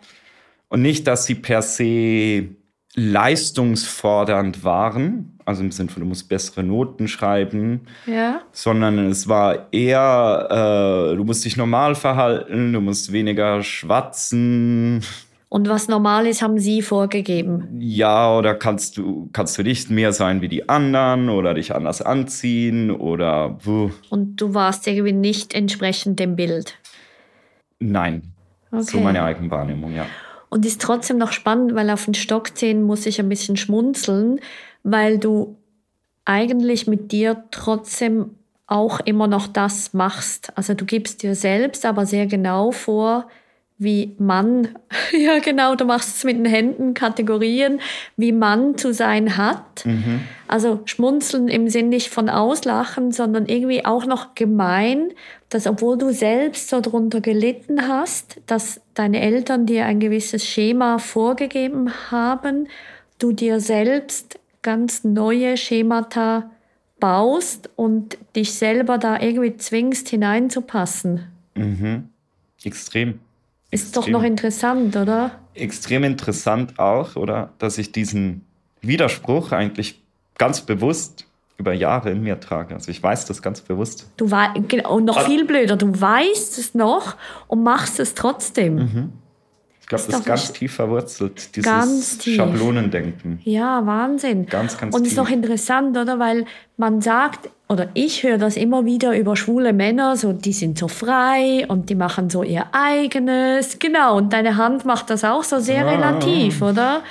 [0.68, 2.48] Und nicht, dass sie per se
[2.96, 8.40] leistungsfordernd waren, also im Sinne von, du musst bessere Noten schreiben, Ja.
[8.50, 15.02] sondern es war eher, äh, du musst dich normal verhalten, du musst weniger schwatzen,
[15.54, 17.68] Und was normal ist, haben sie vorgegeben.
[17.78, 22.02] ja, oder kannst du, kannst du nicht mehr sein wie die anderen oder dich anders
[22.02, 26.74] anziehen oder wuh, Und du warst irgendwie nicht entsprechend dem Bild.
[27.78, 28.32] nein.
[28.72, 29.00] So Okay.
[29.04, 30.06] meine Eigenwahrnehmung, ja.
[30.48, 34.40] Und ist trotzdem noch spannend, weil auf den Stock ziehen muss ich ein bisschen schmunzeln,
[34.82, 35.56] weil du
[36.24, 38.30] eigentlich mit dir trotzdem
[38.66, 40.52] auch immer noch das machst.
[40.56, 43.28] Also du gibst dir selbst aber sehr genau vor,
[43.78, 44.68] wie Mann,
[45.12, 47.80] ja genau, du machst es mit den Händen, Kategorien,
[48.16, 49.84] wie Mann zu sein hat.
[50.46, 55.12] Also schmunzeln im Sinn nicht von auslachen, sondern irgendwie auch noch gemein,
[55.48, 60.98] dass obwohl du selbst so drunter gelitten hast, dass deine Eltern dir ein gewisses Schema
[60.98, 62.68] vorgegeben haben,
[63.18, 66.50] du dir selbst ganz neue Schemata
[67.00, 71.26] baust und dich selber da irgendwie zwingst hineinzupassen.
[72.62, 73.20] Extrem.
[73.74, 75.32] Ist doch noch interessant, oder?
[75.54, 77.50] extrem interessant auch, oder?
[77.58, 78.44] Dass ich diesen
[78.80, 80.02] Widerspruch eigentlich
[80.36, 81.26] ganz bewusst
[81.58, 82.74] über Jahre in mir trage.
[82.74, 84.08] Also ich weiß das ganz bewusst.
[84.16, 87.14] Du wei- genau, und noch Also- viel blöder, du weißt es noch
[87.46, 89.12] und machst es trotzdem.
[89.84, 92.36] Ich glaube, das ist ganz tief verwurzelt, dieses Ganz tief.
[92.38, 93.38] Chablonendenken.
[93.44, 94.46] Ja, Wahnsinn.
[94.46, 96.18] Ganz, ganz Und es ist noch interessant, oder?
[96.18, 96.46] Weil
[96.78, 100.88] man sagt, oder ich höre das immer wieder über schwule Männer, so die sind so
[100.88, 103.78] frei und die machen so ihr eigenes.
[103.78, 105.90] Genau, und deine Hand macht das auch so sehr Ah.
[105.90, 107.02] relativ, oder?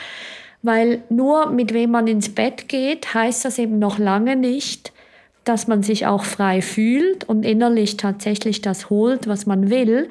[0.63, 4.93] Weil nur mit wem man ins Bett geht, heißt das eben noch lange nicht,
[5.43, 10.09] dass man sich auch frei fühlt und innerlich tatsächlich das holt, was man will.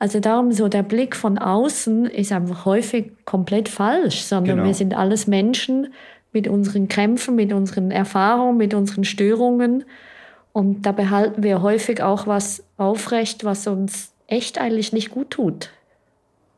[0.00, 4.66] Also darum so der Blick von außen ist einfach häufig komplett falsch, sondern Genau.
[4.66, 5.92] wir sind alles Menschen
[6.32, 9.84] mit unseren Krämpfen, mit unseren Erfahrungen, mit unseren Störungen.
[10.52, 15.70] Und da behalten wir häufig auch was aufrecht, was uns echt eigentlich nicht gut tut.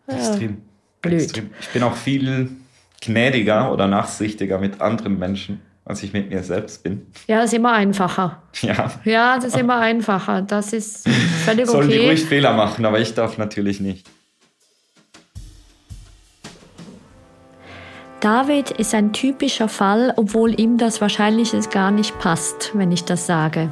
[0.07, 0.59] Extrem.
[1.02, 1.22] blöd.
[1.22, 1.50] Extrem.
[1.61, 2.48] Ich bin auch viel
[3.00, 7.06] gnädiger oder nachsichtiger mit anderen Menschen, als ich mit mir selbst bin.
[7.26, 8.42] Ja, das ist immer einfacher.
[8.60, 8.92] Ja.
[9.04, 10.42] Ja, das ist immer einfacher.
[10.42, 11.08] Das ist
[11.44, 12.08] völlig Sollen die okay.
[12.08, 14.06] ruhig Fehler machen, aber ich darf natürlich nicht.
[18.22, 23.26] David ist ein typischer Fall, obwohl ihm das wahrscheinlich gar nicht passt, wenn ich das
[23.26, 23.68] sage.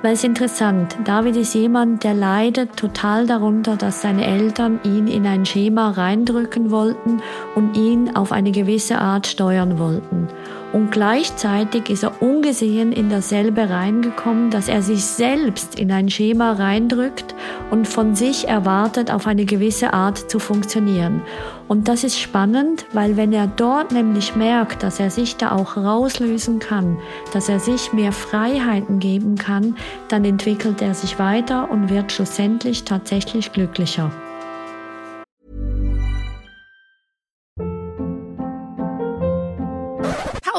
[0.00, 5.26] Weil es interessant, David ist jemand, der leidet total darunter, dass seine Eltern ihn in
[5.26, 7.20] ein Schema reindrücken wollten
[7.54, 10.26] und ihn auf eine gewisse Art steuern wollten.
[10.72, 16.52] Und gleichzeitig ist er ungesehen in dasselbe reingekommen, dass er sich selbst in ein Schema
[16.52, 17.34] reindrückt
[17.70, 21.20] und von sich erwartet, auf eine gewisse Art zu funktionieren.
[21.68, 25.76] Und das ist spannend, weil wenn er dort nämlich merkt, dass er sich da auch
[25.76, 26.98] rauslösen kann,
[27.34, 29.76] dass er sich mehr Freiheiten geben kann,
[30.08, 34.10] dann entwickelt er sich weiter und wird schlussendlich tatsächlich glücklicher.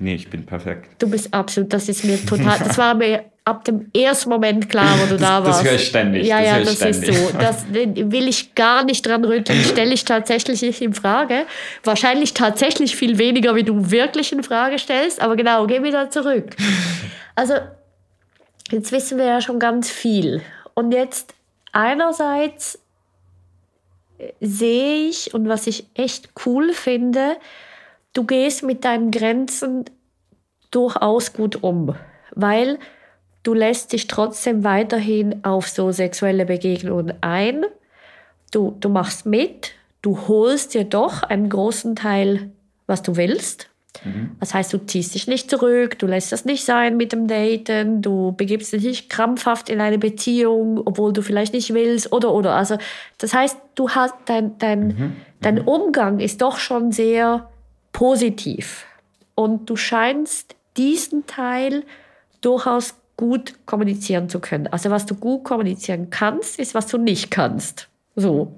[0.00, 0.90] Nee, ich bin perfekt.
[0.98, 4.96] Du bist absolut, das ist mir total, das war mir ab dem ersten Moment klar,
[5.00, 5.60] wo du da warst.
[5.60, 6.26] Das höre ich ständig.
[6.26, 7.08] Ja, das ja, das ständig.
[7.08, 7.38] ist so.
[7.38, 11.46] Das will ich gar nicht dran rütteln, stelle ich tatsächlich nicht in Frage.
[11.82, 16.54] Wahrscheinlich tatsächlich viel weniger, wie du wirklich in Frage stellst, aber genau, geh wieder zurück.
[17.34, 17.54] Also,
[18.70, 20.42] jetzt wissen wir ja schon ganz viel.
[20.74, 21.34] Und jetzt
[21.72, 22.78] einerseits
[24.40, 27.36] sehe ich und was ich echt cool finde,
[28.18, 29.84] du gehst mit deinen Grenzen
[30.72, 31.94] durchaus gut um,
[32.34, 32.80] weil
[33.44, 37.64] du lässt dich trotzdem weiterhin auf so sexuelle Begegnungen ein.
[38.50, 39.70] Du, du machst mit,
[40.02, 42.50] du holst dir doch einen großen Teil,
[42.88, 43.70] was du willst.
[44.38, 48.02] Das heißt, du ziehst dich nicht zurück, du lässt das nicht sein mit dem Daten,
[48.02, 52.54] du begibst dich nicht krampfhaft in eine Beziehung, obwohl du vielleicht nicht willst, oder, oder.
[52.54, 52.78] Also,
[53.18, 57.48] das heißt, du hast dein, dein, dein Umgang ist doch schon sehr
[57.98, 58.86] positiv.
[59.34, 61.82] Und du scheinst diesen Teil
[62.40, 64.68] durchaus gut kommunizieren zu können.
[64.68, 67.88] Also was du gut kommunizieren kannst, ist, was du nicht kannst.
[68.14, 68.54] So.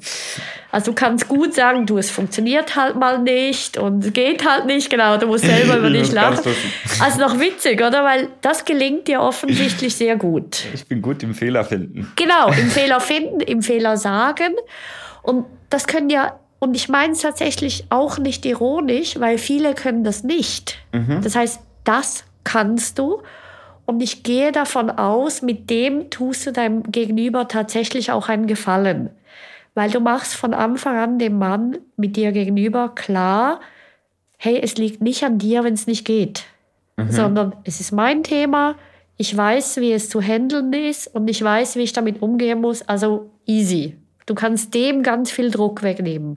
[0.71, 4.67] Also du kannst gut sagen, du, es funktioniert halt mal nicht und es geht halt
[4.67, 6.53] nicht, genau, du musst selber über dich Ich lachen.
[6.99, 8.05] Also noch witzig, oder?
[8.05, 10.67] Weil das gelingt dir offensichtlich sehr gut.
[10.75, 12.13] Ich bin gut im Fehler finden.
[12.17, 14.55] Genau, im Fehler finden, im Fehler sagen.
[15.23, 20.05] Und das können ja, und ich meine es tatsächlich auch nicht ironisch, weil viele können
[20.05, 20.79] das nicht.
[21.23, 23.23] Das heißt, das kannst du.
[23.87, 29.11] Und ich gehe davon aus, mit dem tust du deinem Gegenüber tatsächlich auch einen Gefallen.
[29.75, 33.61] Weil du machst von Anfang an dem Mann mit dir gegenüber klar,
[34.37, 36.45] hey, es liegt nicht an dir, wenn es nicht geht,
[37.09, 38.77] sondern es ist mein Thema.
[39.17, 42.83] Ich weiß, wie es zu handeln ist und ich weiß, wie ich damit umgehen muss.
[42.83, 43.97] Also easy.
[44.31, 46.37] Du kannst dem ganz viel Druck wegnehmen.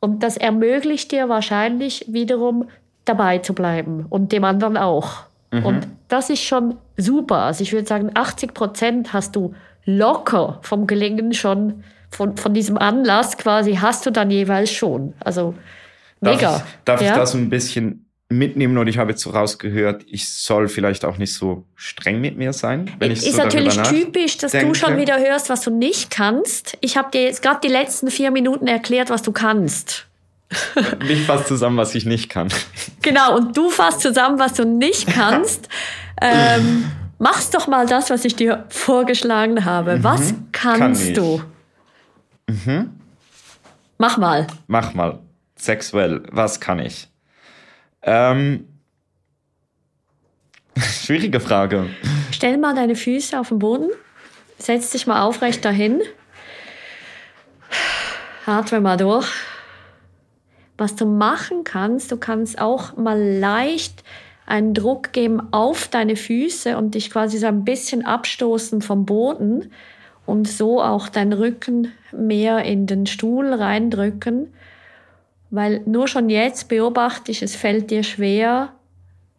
[0.00, 2.68] Und das ermöglicht dir wahrscheinlich wiederum
[3.04, 5.20] dabei zu bleiben und dem anderen auch.
[5.52, 7.36] Und das ist schon super.
[7.36, 12.76] Also ich würde sagen, 80 Prozent hast du locker vom Gelingen schon, von, von diesem
[12.76, 15.14] Anlass quasi, hast du dann jeweils schon.
[15.20, 15.54] Also
[16.20, 16.40] mega.
[16.40, 17.10] Darf, ich, darf ja?
[17.10, 18.76] ich das ein bisschen mitnehmen?
[18.78, 22.52] Und ich habe jetzt so rausgehört, ich soll vielleicht auch nicht so streng mit mir
[22.52, 24.78] sein, wenn ich ist so natürlich typisch, dass du nachdenke.
[24.78, 26.76] schon wieder hörst, was du nicht kannst.
[26.80, 30.06] Ich habe dir jetzt gerade die letzten vier Minuten erklärt, was du kannst.
[31.06, 32.48] Nicht fast zusammen, was ich nicht kann.
[33.02, 35.68] Genau, und du fasst zusammen, was du nicht kannst.
[36.20, 40.02] ähm, machst doch mal das, was ich dir vorgeschlagen habe.
[40.02, 41.14] Was kannst ich.
[41.14, 41.42] du?
[43.98, 44.46] Mach mal.
[44.66, 45.18] Mach mal.
[45.56, 47.08] Sexuell, was kann ich?
[48.10, 48.66] Ähm,
[50.78, 51.90] schwierige Frage.
[52.32, 53.90] Stell mal deine Füße auf den Boden.
[54.56, 56.00] Setz dich mal aufrecht dahin.
[58.46, 59.28] Atme mal durch.
[60.78, 64.02] Was du machen kannst, du kannst auch mal leicht
[64.46, 69.70] einen Druck geben auf deine Füße und dich quasi so ein bisschen abstoßen vom Boden
[70.24, 74.54] und so auch deinen Rücken mehr in den Stuhl reindrücken.
[75.50, 78.72] Weil nur schon jetzt beobachte ich, es fällt dir schwer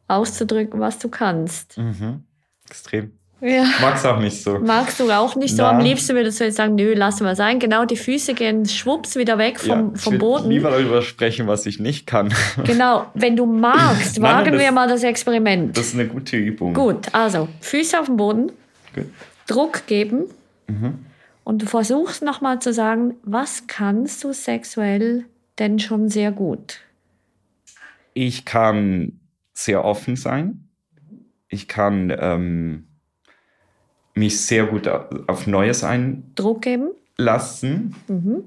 [0.07, 1.77] auszudrücken, was du kannst.
[2.67, 3.11] Extrem.
[3.41, 3.63] Ja.
[3.79, 4.59] Mag's auch nicht so.
[4.59, 5.63] Magst du auch nicht so.
[5.63, 5.69] Na.
[5.71, 7.57] Am liebsten würdest du jetzt sagen, nö, lass mal sein.
[7.59, 10.49] Genau, die Füße gehen schwupps wieder weg vom, Ja, ich vom will Boden.
[10.49, 12.33] Lieber darüber sprechen, was ich nicht kann.
[12.65, 15.77] Genau, wenn du magst, Nein, wagen das- wir mal das Experiment.
[15.77, 16.73] Das ist eine gute Übung.
[16.73, 18.51] Gut, also Füße auf den Boden,
[18.93, 19.05] Gut.
[19.47, 20.25] Druck geben
[20.67, 21.05] Mhm.
[21.45, 25.23] und du versuchst nochmal zu sagen, was kannst du sexuell
[25.59, 26.81] denn schon sehr gut?
[28.13, 29.19] Ich kann
[29.53, 30.69] sehr offen sein.
[31.47, 32.87] Ich kann ähm,
[34.13, 35.85] mich sehr gut au- auf Neues
[36.35, 36.89] Druck geben?
[37.17, 37.95] einlassen.
[38.07, 38.43] Mhm.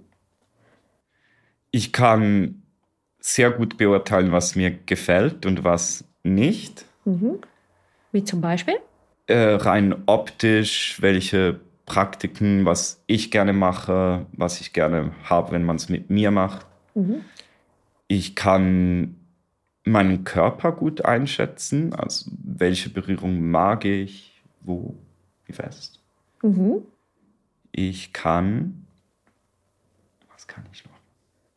[1.70, 2.62] Ich kann
[3.18, 6.84] sehr gut beurteilen, was mir gefällt und was nicht.
[8.12, 8.74] Wie zum Beispiel?
[9.26, 15.76] Äh, rein optisch, welche Praktiken, was ich gerne mache, was ich gerne habe, wenn man
[15.76, 16.66] es mit mir macht.
[18.09, 19.16] Ich kann
[19.84, 24.95] meinen Körper gut einschätzen, also welche Berührung mag ich, wo,
[25.47, 26.01] wie fest.
[27.72, 28.86] Ich kann,
[30.32, 30.93] was kann ich noch?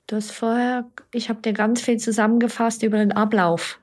[0.07, 3.79] Du hast vorher, ich habe dir ganz viel zusammengefasst über den Ablauf.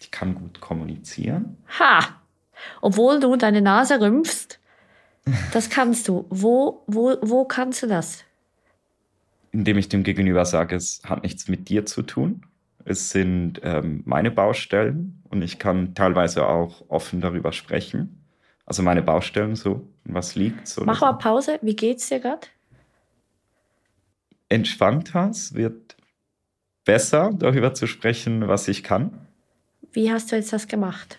[0.00, 1.56] Ich kann gut kommunizieren.
[1.78, 2.20] Ha!
[2.80, 4.58] Obwohl du deine Nase rümpfst,
[5.52, 6.24] das kannst du.
[6.30, 8.24] Wo, wo, wo kannst du das?
[9.54, 12.44] Indem ich dem Gegenüber sage, es hat nichts mit dir zu tun.
[12.84, 18.20] Es sind ähm, meine Baustellen und ich kann teilweise auch offen darüber sprechen.
[18.66, 20.84] Also meine Baustellen so, was liegt so.
[20.84, 21.60] Mach mal Pause.
[21.62, 22.48] Wie geht's dir gerade?
[24.48, 25.96] Entspannter, es wird
[26.84, 29.26] besser, darüber zu sprechen, was ich kann.
[29.92, 31.18] Wie hast du jetzt das gemacht?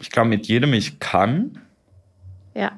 [0.00, 1.60] Ich glaube, mit jedem ich kann,
[2.54, 2.72] Ja.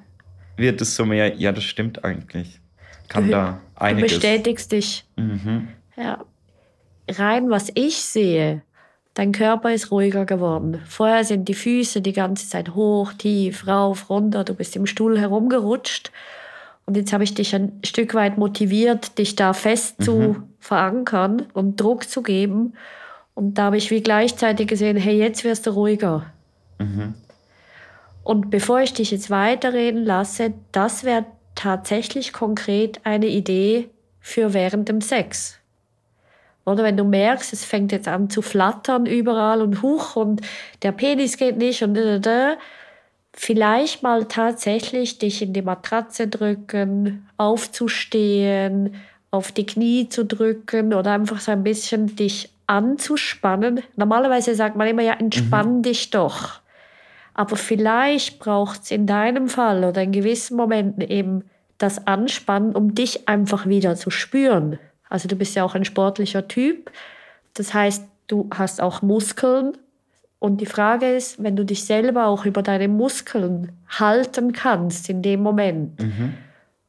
[0.56, 2.60] wird es so mehr, ja, das stimmt eigentlich.
[3.08, 4.12] Kann Du- da Du einiges.
[4.14, 5.04] bestätigst dich.
[5.16, 5.68] Mhm.
[5.96, 6.24] Ja.
[7.08, 8.62] Rein, was ich sehe,
[9.14, 10.80] dein Körper ist ruhiger geworden.
[10.86, 14.44] Vorher sind die Füße die ganze Zeit hoch, tief, rauf, runter.
[14.44, 16.10] Du bist im Stuhl herumgerutscht.
[16.84, 21.80] Und jetzt habe ich dich ein Stück weit motiviert, dich da fest zu verankern und
[21.80, 22.74] Druck zu geben.
[23.34, 26.26] Und da habe ich wie gleichzeitig gesehen, hey, jetzt wirst du ruhiger.
[28.22, 31.26] Und bevor ich dich jetzt weiterreden lasse, das wäre
[31.56, 33.90] tatsächlich konkret eine Idee
[34.20, 35.58] für während dem Sex.
[36.64, 40.40] Oder wenn du merkst, es fängt jetzt an zu flattern überall und huch und
[40.82, 42.56] der Penis geht nicht und da, da, da,
[43.32, 48.96] vielleicht mal tatsächlich dich in die Matratze drücken, aufzustehen,
[49.30, 53.82] auf die Knie zu drücken oder einfach so ein bisschen dich anzuspannen.
[53.94, 56.60] Normalerweise sagt man immer, ja, entspann dich doch.
[57.38, 61.44] Aber vielleicht braucht es in deinem Fall oder in gewissen Momenten eben
[61.76, 64.78] das Anspannen, um dich einfach wieder zu spüren.
[65.10, 66.90] Also du bist ja auch ein sportlicher Typ.
[67.52, 69.76] Das heißt, du hast auch Muskeln.
[70.38, 75.20] Und die Frage ist, wenn du dich selber auch über deine Muskeln halten kannst in
[75.20, 76.00] dem Moment,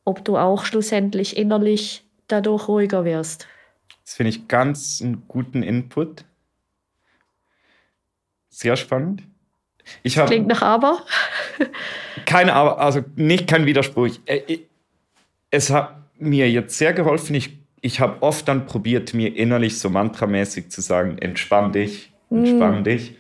[0.06, 3.48] ob du auch schlussendlich innerlich dadurch ruhiger wirst.
[4.06, 6.24] Das finde ich ganz einen guten Input.
[8.48, 9.24] Sehr spannend.
[10.04, 11.00] Ich habe Klingt nach aber.
[12.26, 14.10] keine, aber also nicht kein Widerspruch.
[14.26, 14.62] Äh, ich-
[15.50, 17.34] Es hat mir jetzt sehr geholfen.
[17.36, 22.84] Ich, ich habe oft dann probiert, mir innerlich so mantramäßig zu sagen, entspann dich, entspann
[22.84, 23.16] dich.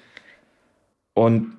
[1.13, 1.53] Und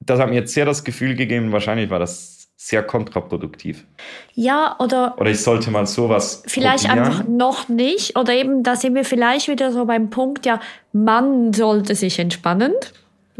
[0.00, 3.86] das hat mir jetzt sehr das Gefühl gegeben, wahrscheinlich war das sehr kontraproduktiv.
[4.34, 7.06] Ja, oder Oder ich sollte mal sowas Vielleicht probieren.
[7.06, 8.16] einfach noch nicht.
[8.18, 10.60] Oder eben, da sind wir vielleicht wieder so beim Punkt, ja,
[10.92, 12.74] man sollte sich entspannen.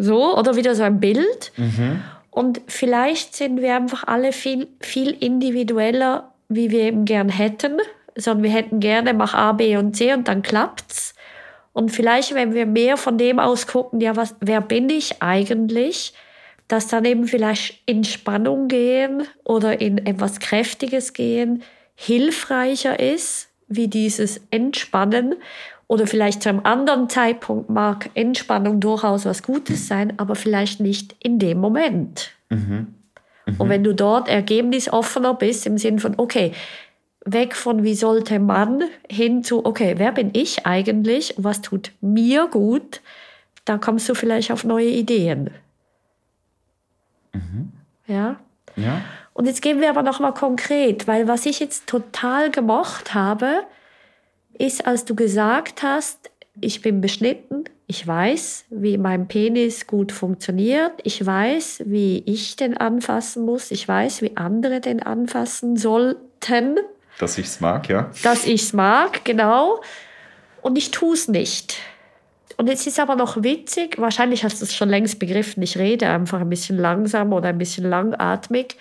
[0.03, 1.53] So, oder wieder so ein Bild.
[2.30, 7.78] Und vielleicht sind wir einfach alle viel, viel individueller, wie wir eben gern hätten.
[8.16, 11.14] Sondern wir hätten gerne, mach A, B und C und dann klappt's.
[11.72, 16.14] Und vielleicht, wenn wir mehr von dem aus gucken, ja, was, wer bin ich eigentlich?
[16.66, 21.62] Dass dann eben vielleicht in Spannung gehen oder in etwas Kräftiges gehen
[21.94, 25.34] hilfreicher ist, wie dieses Entspannen.
[25.91, 31.16] Oder vielleicht zu einem anderen Zeitpunkt mag Entspannung durchaus was Gutes sein, aber vielleicht nicht
[31.18, 32.30] in dem Moment.
[33.59, 36.53] Und wenn du dort ergebnisoffener bist, im Sinn von, okay,
[37.24, 41.34] weg von wie sollte man hin zu, okay, wer bin ich eigentlich?
[41.38, 43.01] Was tut mir gut?
[43.64, 45.51] Da kommst du vielleicht auf neue Ideen.
[48.07, 48.36] Ja.
[48.76, 49.01] Ja?
[49.32, 53.64] Und jetzt gehen wir aber noch mal konkret, weil was ich jetzt total gemocht habe,
[54.61, 56.30] ist, als du gesagt hast,
[56.61, 62.76] ich bin beschnitten, ich weiß, wie mein Penis gut funktioniert, ich weiß, wie ich den
[62.76, 66.76] anfassen muss, ich weiß, wie andere den anfassen sollten,
[67.18, 68.11] Dass ich es mag, ja.
[68.22, 69.80] dass ich es mag, genau,
[70.62, 71.78] und ich tue es nicht.
[72.58, 76.08] Und jetzt ist aber noch witzig, wahrscheinlich hast du es schon längst begriffen, ich rede
[76.08, 78.76] einfach ein bisschen langsam oder ein bisschen langatmig.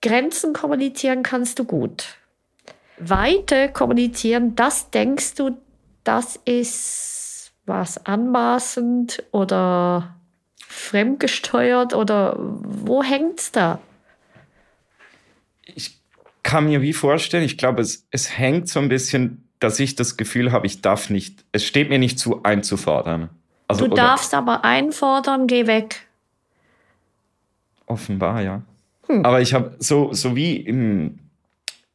[0.00, 2.16] Grenzen kommunizieren kannst du gut.
[3.08, 5.56] Weite kommunizieren, das denkst du,
[6.04, 10.16] das ist was anmaßend oder
[10.66, 13.78] fremdgesteuert oder wo hängt's da?
[15.74, 15.98] ich
[16.42, 20.16] kann mir wie vorstellen, ich glaube, es, es hängt so ein bisschen, dass ich das
[20.16, 23.30] Gefühl habe, ich darf nicht, es steht mir nicht zu einzufordern.
[23.68, 26.06] Also, Du darfst aber einfordern, geh weg.
[27.86, 28.62] Offenbar, ja.
[29.06, 29.24] Hm.
[29.24, 31.18] Aber ich habe so, so wie im,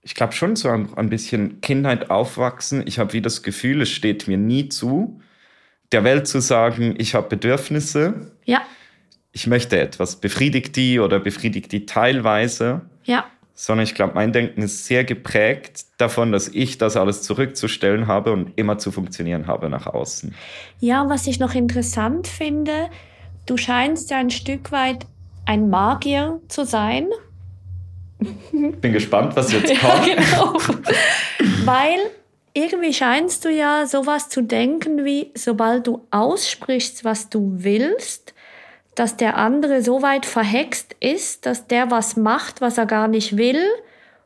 [0.08, 2.82] ich glaube schon so ein, ein bisschen Kindheit aufwachsen.
[2.88, 5.20] Ich habe wie das Gefühl, es steht mir nie zu,
[5.92, 8.32] der Welt zu sagen, ich habe Bedürfnisse.
[8.46, 8.62] Ja.
[9.34, 12.84] Ich möchte etwas, befriedigt die oder befriedigt die teilweise.
[13.04, 13.26] Ja.
[13.54, 18.32] Sondern ich glaube, mein Denken ist sehr geprägt davon, dass ich das alles zurückzustellen habe
[18.32, 20.34] und immer zu funktionieren habe nach außen.
[20.80, 22.90] Ja, was ich noch interessant finde,
[23.46, 25.06] du scheinst ja ein Stück weit
[25.44, 27.10] ein Magier zu sein.
[28.52, 30.08] Bin gespannt, was jetzt kommt.
[30.08, 30.54] Ja, genau.
[31.66, 32.00] Weil
[32.54, 38.34] irgendwie scheinst du ja sowas zu denken wie, sobald du aussprichst, was du willst,
[38.96, 43.38] dass der andere so weit verhext ist, dass der was macht, was er gar nicht
[43.38, 43.64] will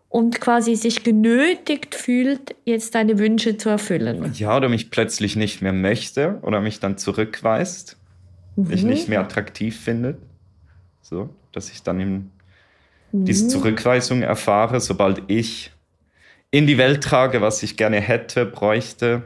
[0.07, 4.31] und quasi sich genötigt fühlt, jetzt deine Wünsche zu erfüllen.
[4.35, 7.97] Ja, oder mich plötzlich nicht mehr möchte oder mich dann zurückweist,
[8.55, 8.67] mhm.
[8.67, 10.17] mich nicht mehr attraktiv findet.
[11.01, 12.31] So, dass ich dann eben
[13.11, 13.25] mhm.
[13.25, 15.71] diese Zurückweisung erfahre, sobald ich
[16.51, 19.23] in die Welt trage, was ich gerne hätte, bräuchte,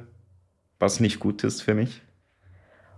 [0.80, 2.02] was nicht gut ist für mich.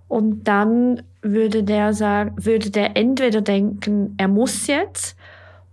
[0.08, 5.18] Und dann würde der sagen, würde der entweder denken, er muss jetzt,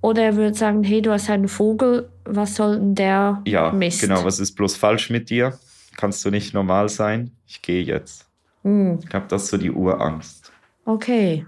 [0.01, 4.01] oder er würde sagen, hey, du hast einen Vogel, was soll denn der ja, Mist?
[4.01, 5.59] genau, was ist bloß falsch mit dir?
[5.97, 7.31] Kannst du nicht normal sein?
[7.47, 8.29] Ich gehe jetzt.
[8.62, 8.99] Hm.
[9.01, 10.53] Ich glaube, das ist so die Urangst.
[10.85, 11.47] Okay.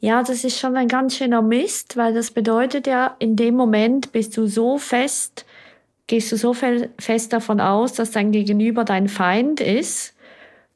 [0.00, 4.12] Ja, das ist schon ein ganz schöner Mist, weil das bedeutet ja, in dem Moment
[4.12, 5.46] bist du so fest,
[6.06, 10.14] gehst du so fest davon aus, dass dein Gegenüber dein Feind ist,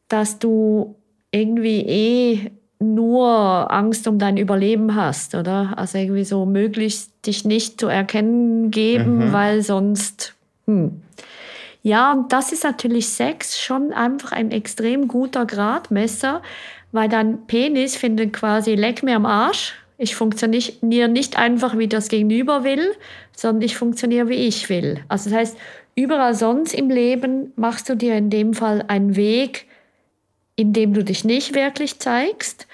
[0.09, 0.97] dass du
[1.31, 2.51] irgendwie eh
[2.81, 5.75] nur Angst um dein Überleben hast, oder?
[5.77, 9.33] Also irgendwie so möglichst dich nicht zu erkennen geben, mhm.
[9.33, 10.35] weil sonst.
[10.67, 11.03] Hm.
[11.83, 16.43] Ja, und das ist natürlich Sex schon einfach ein extrem guter Gradmesser,
[16.93, 19.75] weil dein Penis findet quasi leck mir am Arsch.
[19.99, 22.93] Ich funktioniere nicht einfach, wie das Gegenüber will,
[23.37, 25.01] sondern ich funktioniere, wie ich will.
[25.09, 25.59] Also das heißt,
[25.95, 29.67] überall sonst im Leben machst du dir in dem Fall einen Weg,
[30.57, 32.67] in dem du dich nicht wirklich zeigst,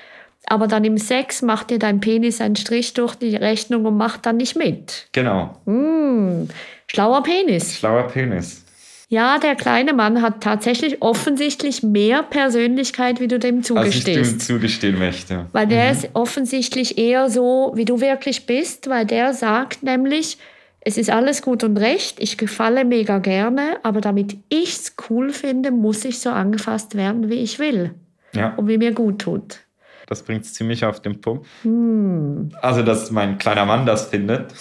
[0.46, 4.26] aber dann im Sex macht dir dein Penis einen Strich durch die Rechnung und macht
[4.26, 5.08] dann nicht mit.
[5.12, 5.56] Genau.
[5.64, 6.48] Mmh,
[6.86, 7.78] schlauer Penis.
[7.78, 8.65] Schlauer Penis.
[9.08, 14.08] Ja, der kleine Mann hat tatsächlich offensichtlich mehr Persönlichkeit, wie du dem zugestehst.
[14.08, 15.46] Als ich dem zugestehen möchte.
[15.52, 15.92] Weil der mhm.
[15.92, 20.38] ist offensichtlich eher so, wie du wirklich bist, weil der sagt nämlich,
[20.80, 25.32] es ist alles gut und recht, ich gefalle mega gerne, aber damit ich es cool
[25.32, 27.94] finde, muss ich so angefasst werden, wie ich will.
[28.34, 28.54] Ja.
[28.54, 29.60] Und wie mir gut tut.
[30.08, 31.46] Das bringt es ziemlich auf den Punkt.
[31.62, 32.50] Hm.
[32.60, 34.52] Also, dass mein kleiner Mann das findet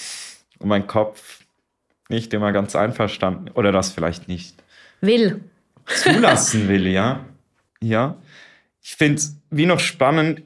[0.59, 1.34] und mein Kopf
[2.09, 4.63] nicht immer ganz einverstanden oder das vielleicht nicht
[5.01, 5.41] will.
[5.85, 7.25] Zulassen will, ja.
[7.81, 8.17] Ja.
[8.81, 10.43] Ich finde es wie noch spannend,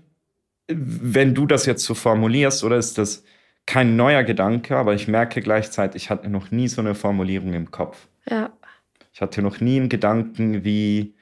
[0.68, 3.24] wenn du das jetzt so formulierst, oder ist das
[3.66, 7.72] kein neuer Gedanke, aber ich merke gleichzeitig, ich hatte noch nie so eine Formulierung im
[7.72, 8.08] Kopf.
[8.30, 8.52] Ja.
[9.14, 11.16] Ich hatte noch nie einen Gedanken wie,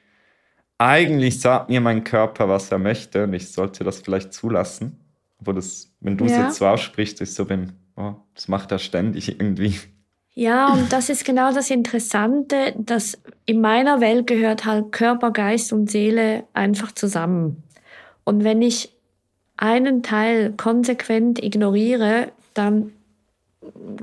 [0.78, 4.98] eigentlich sagt mir mein Körper, was er möchte und ich sollte das vielleicht zulassen.
[5.40, 6.44] Obwohl das, wenn du es ja.
[6.44, 9.74] jetzt so aussprichst, ich so bin, oh, das macht er ständig irgendwie.
[10.38, 15.72] Ja, und das ist genau das Interessante, dass in meiner Welt gehört halt Körper, Geist
[15.72, 17.64] und Seele einfach zusammen.
[18.22, 18.92] Und wenn ich
[19.56, 22.92] einen Teil konsequent ignoriere, dann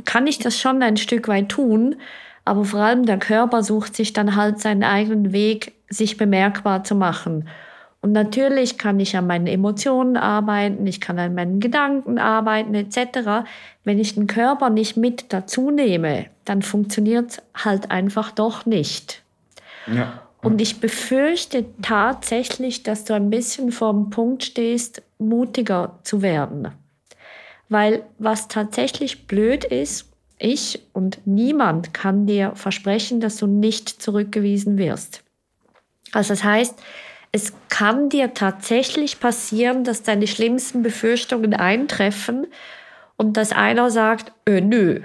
[0.03, 1.95] kann ich das schon ein Stück weit tun,
[2.43, 6.95] aber vor allem der Körper sucht sich dann halt seinen eigenen Weg, sich bemerkbar zu
[6.95, 7.47] machen.
[8.05, 13.47] Und natürlich kann ich an meinen Emotionen arbeiten, ich kann an meinen Gedanken arbeiten etc.
[13.83, 19.23] Wenn ich den Körper nicht mit dazu nehme, dann funktioniert es halt einfach doch nicht.
[19.87, 20.21] Ja.
[20.43, 26.67] Und ich befürchte tatsächlich, dass du ein bisschen vor dem Punkt stehst, mutiger zu werden.
[27.69, 34.77] Weil was tatsächlich blöd ist, ich und niemand kann dir versprechen, dass du nicht zurückgewiesen
[34.77, 35.23] wirst.
[36.11, 36.79] Also das heißt,
[37.35, 42.47] es kann dir tatsächlich passieren, dass deine schlimmsten Befürchtungen eintreffen
[43.17, 45.01] und dass einer sagt, öh, nö,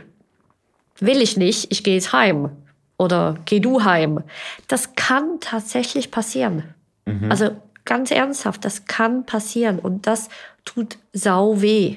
[1.00, 2.50] will ich nicht, ich gehe jetzt heim
[2.98, 4.22] oder geh du heim.
[4.68, 6.72] Das kann tatsächlich passieren.
[7.04, 7.32] Mhm.
[7.32, 7.50] Also
[7.84, 10.28] ganz ernsthaft, das kann passieren und das
[10.64, 11.96] tut sau weh.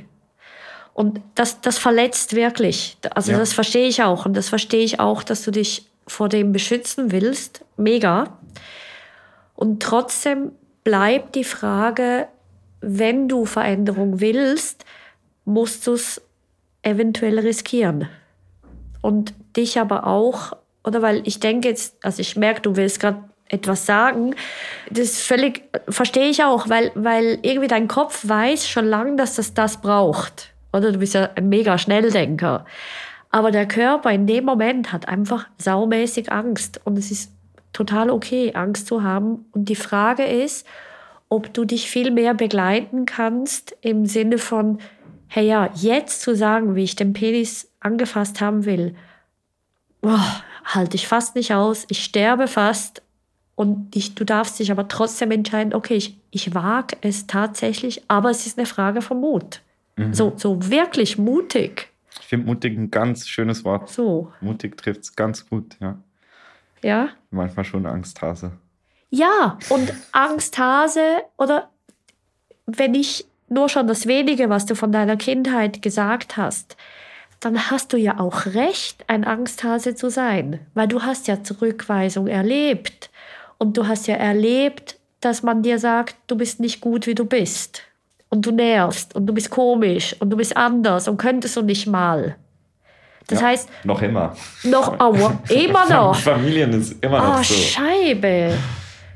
[0.96, 2.98] Und das, das verletzt wirklich.
[3.14, 3.38] Also ja.
[3.38, 7.12] das verstehe ich auch und das verstehe ich auch, dass du dich vor dem beschützen
[7.12, 7.64] willst.
[7.78, 8.40] Mega.
[9.56, 10.52] Und trotzdem
[10.84, 12.28] bleibt die Frage,
[12.82, 14.86] wenn du Veränderung willst,
[15.46, 16.22] musst du es
[16.82, 18.10] eventuell riskieren.
[19.02, 23.24] Und dich aber auch, oder weil ich denke jetzt, also ich merke, du willst gerade
[23.50, 24.36] etwas sagen,
[24.90, 29.54] das völlig, verstehe ich auch, weil, weil irgendwie dein Kopf weiß schon lange, dass das
[29.54, 30.54] das braucht.
[30.72, 32.66] Oder du bist ja ein mega Schnelldenker.
[33.30, 36.82] Aber der Körper in dem Moment hat einfach saumäßig Angst.
[36.84, 37.32] Und es ist
[37.74, 39.46] total okay, Angst zu haben.
[39.52, 40.66] Und die Frage ist,
[41.30, 44.80] ob du dich viel mehr begleiten kannst im Sinne von,
[45.28, 48.96] hey ja, jetzt zu sagen, wie ich den Penis angefasst haben will,
[50.04, 50.20] oh,
[50.64, 53.02] halte ich fast nicht aus, ich sterbe fast
[53.56, 58.30] und ich, du darfst dich aber trotzdem entscheiden, okay, ich, ich wage es tatsächlich, aber
[58.30, 59.62] es ist eine Frage von Mut.
[59.96, 60.14] Mhm.
[60.14, 61.90] So, so wirklich mutig.
[62.20, 63.90] Ich finde mutig ein ganz schönes Wort.
[63.90, 64.32] So.
[64.42, 65.98] Mutig trifft es ganz gut, ja.
[66.84, 67.10] Ja.
[67.32, 68.52] Manchmal schon Angsthase.
[69.10, 71.02] Ja, und Angsthase
[71.38, 71.70] oder
[72.66, 76.76] wenn ich nur schon das wenige, was du von deiner Kindheit gesagt hast,
[77.40, 82.28] dann hast du ja auch recht, ein Angsthase zu sein, weil du hast ja Zurückweisung
[82.28, 83.10] erlebt
[83.58, 87.26] und du hast ja erlebt, dass man dir sagt, du bist nicht gut, wie du
[87.26, 87.82] bist
[88.30, 91.86] und du nervst und du bist komisch und du bist anders und könntest du nicht
[91.86, 92.36] mal.
[93.28, 93.70] Das ja, heißt.
[93.84, 94.36] Noch immer.
[94.64, 96.16] Noch, oh, immer noch.
[96.16, 97.54] Familien ist immer noch oh, so.
[97.54, 98.54] Scheibe.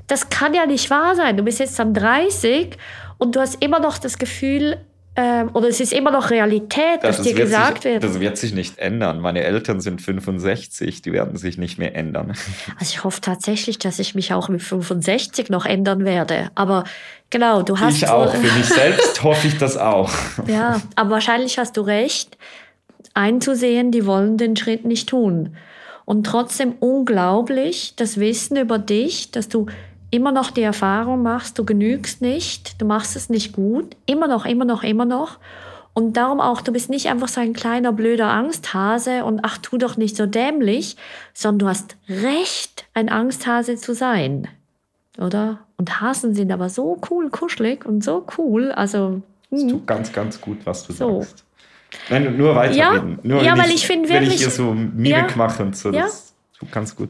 [0.07, 1.35] Das kann ja nicht wahr sein.
[1.37, 2.77] Du bist jetzt dann 30
[3.17, 4.77] und du hast immer noch das Gefühl,
[5.19, 8.03] ähm, oder es ist immer noch Realität, dass das dir gesagt sich, wird.
[8.03, 9.19] Das wird sich nicht ändern.
[9.19, 12.33] Meine Eltern sind 65, die werden sich nicht mehr ändern.
[12.79, 16.51] Also ich hoffe tatsächlich, dass ich mich auch mit 65 noch ändern werde.
[16.53, 16.83] Aber
[17.31, 17.95] genau, du hast.
[17.95, 20.11] Ich auch, für mich selbst hoffe ich das auch.
[20.45, 22.37] Ja, aber wahrscheinlich hast du recht,
[23.13, 25.55] einzusehen, die wollen den Schritt nicht tun.
[26.05, 29.65] Und trotzdem unglaublich, das Wissen über dich, dass du
[30.09, 34.45] immer noch die Erfahrung machst, du genügst nicht, du machst es nicht gut, immer noch,
[34.45, 35.39] immer noch, immer noch.
[35.93, 39.77] Und darum auch, du bist nicht einfach so ein kleiner blöder Angsthase und ach, tu
[39.77, 40.95] doch nicht so dämlich,
[41.33, 44.47] sondern du hast Recht, ein Angsthase zu sein.
[45.17, 45.59] Oder?
[45.77, 48.71] Und Hasen sind aber so cool, kuschelig und so cool.
[48.71, 49.23] Also.
[49.49, 49.69] Das hm.
[49.69, 51.21] tut ganz, ganz gut, was du so.
[51.21, 51.46] sagst.
[52.09, 53.19] Nein, nur weiterreden.
[53.23, 54.29] Ja, nur ja weil ich, ich finde wirklich.
[54.29, 56.59] Wenn ich hier so Mimik ja, mache und so, das ja.
[56.59, 57.09] tut ganz gut.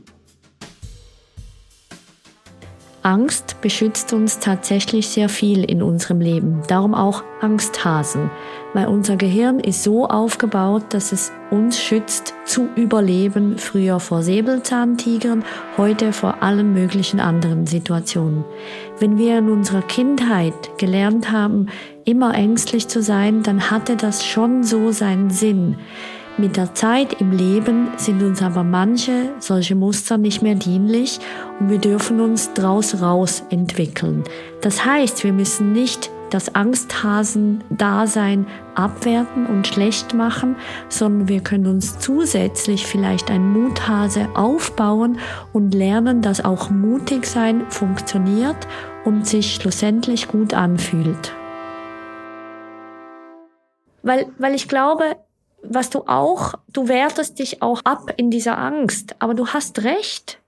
[3.08, 6.62] Angst beschützt uns tatsächlich sehr viel in unserem Leben.
[6.68, 8.30] Darum auch Angsthasen,
[8.78, 15.44] weil unser Gehirn ist so aufgebaut, dass es uns schützt zu überleben, früher vor Säbelzahntigern,
[15.78, 18.46] heute vor allen möglichen anderen Situationen.
[19.00, 21.70] Wenn wir in unserer Kindheit gelernt haben,
[22.06, 25.78] immer ängstlich zu sein, dann hatte das schon so seinen Sinn.
[26.38, 31.20] Mit der Zeit im Leben sind uns aber manche solche Muster nicht mehr dienlich
[31.60, 34.24] und wir dürfen uns draus raus entwickeln.
[34.62, 40.56] Das heißt, wir müssen nicht das Angsthasen-Dasein abwerten und schlecht machen,
[40.90, 45.20] sondern wir können uns zusätzlich vielleicht ein Muthase aufbauen
[45.54, 48.68] und lernen, dass auch mutig sein funktioniert
[49.06, 51.34] und sich schlussendlich gut anfühlt.
[54.04, 55.18] Weil, weil ich glaube,
[55.64, 60.40] was du auch, du wertest dich auch ab in dieser Angst, aber du hast recht,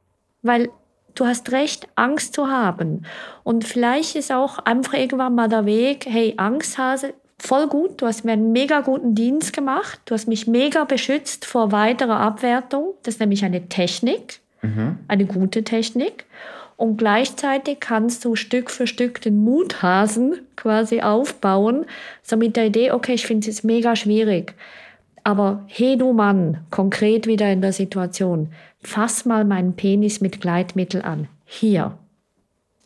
[0.42, 0.70] weil
[1.16, 3.06] du hast recht, Angst zu haben.
[3.44, 8.26] Und vielleicht ist auch einfach irgendwann mal der Weg, hey, Angsthase, voll gut, du hast
[8.26, 12.94] mir einen mega guten Dienst gemacht, du hast mich mega beschützt vor weiterer Abwertung.
[13.04, 15.00] Das ist nämlich eine Technik, mhm.
[15.08, 16.26] eine gute Technik.
[16.76, 21.86] Und gleichzeitig kannst du Stück für Stück den Muthasen quasi aufbauen,
[22.24, 24.54] so mit der Idee, okay, ich finde es jetzt mega schwierig.
[25.26, 31.02] Aber hey du Mann, konkret wieder in der Situation, fass mal meinen Penis mit Gleitmittel
[31.02, 31.28] an.
[31.46, 31.98] Hier.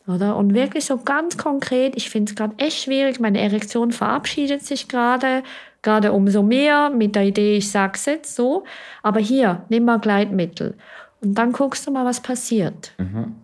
[0.06, 0.36] Oder?
[0.36, 4.88] Und wirklich so ganz konkret, ich finde es gerade echt schwierig, meine Erektion verabschiedet sich
[4.88, 5.42] gerade,
[5.82, 8.64] gerade umso mehr mit der Idee, ich sag's jetzt so.
[9.02, 10.74] Aber hier, nimm mal Gleitmittel.
[11.22, 12.92] Und dann guckst du mal, was passiert.
[12.98, 13.34] Mhm.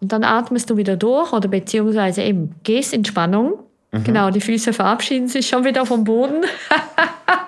[0.00, 3.58] Und dann atmest du wieder durch oder beziehungsweise eben gehst in Spannung.
[3.92, 4.04] Mhm.
[4.04, 6.44] Genau, die Füße verabschieden sich schon wieder vom Boden.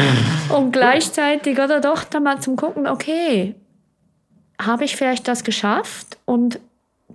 [0.48, 3.54] und gleichzeitig, oder doch, dann mal zum Gucken, okay,
[4.60, 6.18] habe ich vielleicht das geschafft?
[6.24, 6.60] Und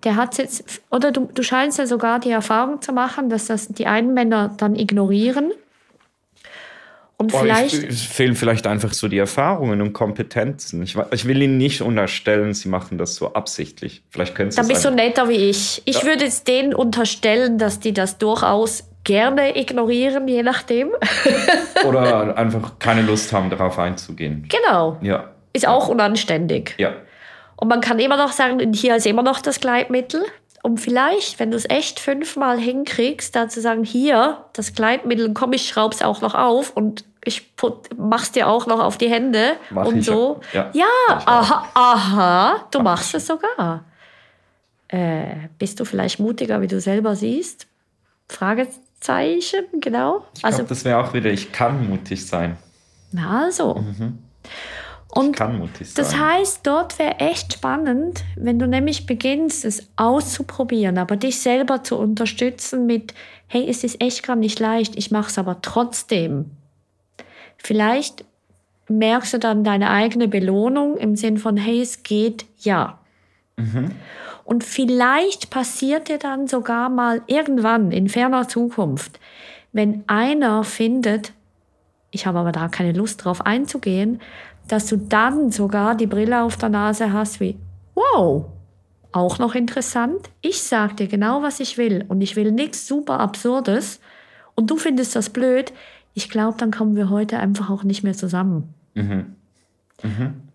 [0.04, 3.68] der hat jetzt, oder du, du scheinst ja sogar die Erfahrung zu machen, dass das
[3.68, 5.52] die einen Männer dann ignorieren.
[7.18, 7.74] Und oh, vielleicht.
[7.74, 10.82] Ich, es fehlen vielleicht einfach so die Erfahrungen und Kompetenzen.
[10.84, 14.04] Ich, ich, will ihnen nicht unterstellen, sie machen das so absichtlich.
[14.10, 15.82] Vielleicht können sie Dann bist du netter wie ich.
[15.86, 16.06] Ich ja.
[16.06, 20.92] würde es denen unterstellen, dass die das durchaus gerne ignorieren, je nachdem.
[21.86, 24.48] Oder einfach keine Lust haben, darauf einzugehen.
[24.50, 24.98] Genau.
[25.02, 25.32] Ja.
[25.54, 26.76] Ist auch unanständig.
[26.78, 26.94] Ja.
[27.56, 30.24] Und man kann immer noch sagen, hier ist immer noch das Gleitmittel.
[30.64, 35.54] Und vielleicht, wenn du es echt fünfmal hinkriegst, dann zu sagen, hier, das Gleitmittel, komm,
[35.54, 39.54] ich schraub's auch noch auf und ich put, mach's dir auch noch auf die Hände
[39.70, 40.40] Mach und so.
[40.54, 40.86] Ja, ja
[41.26, 43.84] aha, aha, du Mach machst es sogar.
[44.88, 47.68] Äh, bist du vielleicht mutiger, wie du selber siehst?
[48.30, 48.82] Fragezeichen.
[49.04, 50.26] Zeichen, genau.
[50.38, 52.58] Ich also, das wäre auch wieder, ich kann mutig sein.
[53.12, 53.84] Na also.
[55.10, 56.04] Und Kann mutig sein.
[56.04, 61.84] das heißt, dort wäre echt spannend, wenn du nämlich beginnst, es auszuprobieren, aber dich selber
[61.84, 63.14] zu unterstützen mit,
[63.48, 66.52] hey, es ist echt gar nicht leicht, ich mache es aber trotzdem.
[67.58, 68.26] Vielleicht
[68.88, 73.00] merkst du dann deine eigene Belohnung im Sinn von, hey, es geht ja.
[74.46, 79.20] Und vielleicht passiert dir dann sogar mal irgendwann in ferner Zukunft,
[79.72, 81.34] wenn einer findet,
[82.12, 84.22] ich habe aber da keine Lust drauf einzugehen,
[84.68, 87.58] dass du dann sogar die Brille auf der Nase hast wie,
[87.96, 88.46] wow,
[89.12, 90.30] auch noch interessant.
[90.42, 94.00] Ich sag dir genau, was ich will und ich will nichts super Absurdes
[94.56, 95.74] und du findest das blöd.
[96.14, 98.74] Ich glaube, dann kommen wir heute einfach auch nicht mehr zusammen.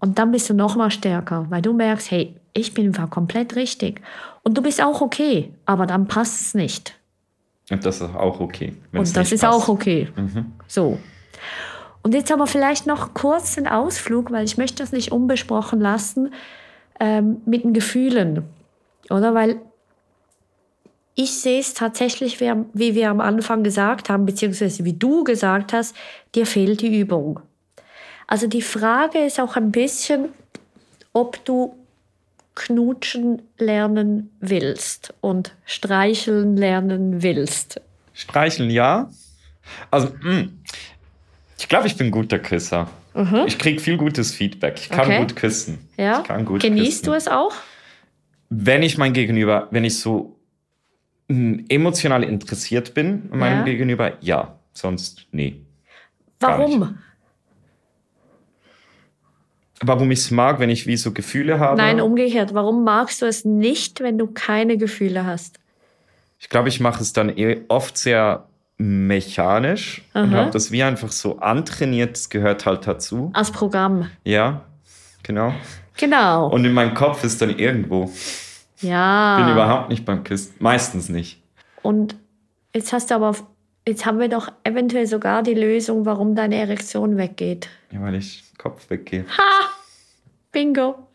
[0.00, 3.56] Und dann bist du noch mal stärker, weil du merkst, hey, ich bin einfach komplett
[3.56, 4.00] richtig.
[4.42, 6.94] Und du bist auch okay, aber dann passt es nicht.
[7.70, 8.74] Und das ist auch okay.
[8.92, 9.54] Und das ist passt.
[9.54, 10.08] auch okay.
[10.66, 10.98] So.
[12.02, 16.32] Und jetzt aber vielleicht noch kurz den Ausflug, weil ich möchte das nicht unbesprochen lassen,
[17.00, 18.44] ähm, mit den Gefühlen.
[19.10, 19.34] Oder?
[19.34, 19.60] Weil
[21.14, 25.72] ich sehe es tatsächlich, wie, wie wir am Anfang gesagt haben, beziehungsweise wie du gesagt
[25.72, 25.94] hast,
[26.34, 27.40] dir fehlt die Übung.
[28.26, 30.28] Also die Frage ist auch ein bisschen,
[31.12, 31.74] ob du
[32.58, 37.80] knutschen lernen willst und streicheln lernen willst.
[38.12, 39.08] Streicheln, ja.
[39.90, 40.48] Also, mh.
[41.58, 42.90] ich glaube, ich bin ein guter Küsser.
[43.46, 44.76] Ich kriege viel gutes Feedback.
[44.78, 45.12] Ich kann Mhm.
[45.14, 45.18] Okay.
[45.20, 45.78] gut küssen.
[45.96, 46.20] Ja?
[46.20, 47.04] Ich kann gut Genießt küssen.
[47.06, 47.52] du es auch?
[48.48, 50.36] Wenn ich mein Gegenüber, wenn ich so
[51.28, 53.64] mh, emotional interessiert bin meinem Ja.
[53.64, 54.58] Gegenüber, ja.
[54.72, 55.60] Sonst, nee.
[56.40, 56.98] Warum?
[59.80, 61.76] Warum ich es mag, wenn ich wie so Gefühle habe?
[61.76, 62.52] Nein, umgekehrt.
[62.54, 65.58] Warum magst du es nicht, wenn du keine Gefühle hast?
[66.40, 70.42] Ich glaube, ich mache es dann eh oft sehr mechanisch und Aha.
[70.42, 72.12] habe das wie einfach so antrainiert.
[72.12, 73.30] Das gehört halt dazu.
[73.34, 74.08] Als Programm.
[74.24, 74.62] Ja,
[75.22, 75.52] genau.
[75.96, 76.48] Genau.
[76.48, 78.10] Und in meinem Kopf ist dann irgendwo.
[78.80, 79.36] ja.
[79.38, 80.54] Bin überhaupt nicht beim Küssen.
[80.60, 81.42] Meistens nicht.
[81.82, 82.16] Und
[82.74, 83.34] jetzt hast du aber,
[83.88, 87.68] jetzt haben wir doch eventuell sogar die Lösung, warum deine Erektion weggeht.
[87.90, 89.24] Ja, weil ich Kopf weggehe.
[89.36, 89.70] Ha!
[90.52, 91.08] Bingo.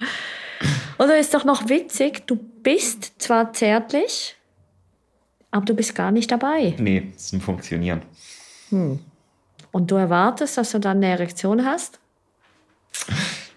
[1.00, 4.36] Oder ist doch noch witzig, du bist zwar zärtlich,
[5.52, 6.76] aber du bist gar nicht dabei.
[6.78, 8.02] Nee, das ist ein Funktionieren.
[9.72, 12.00] Und du erwartest, dass du dann eine Erektion hast?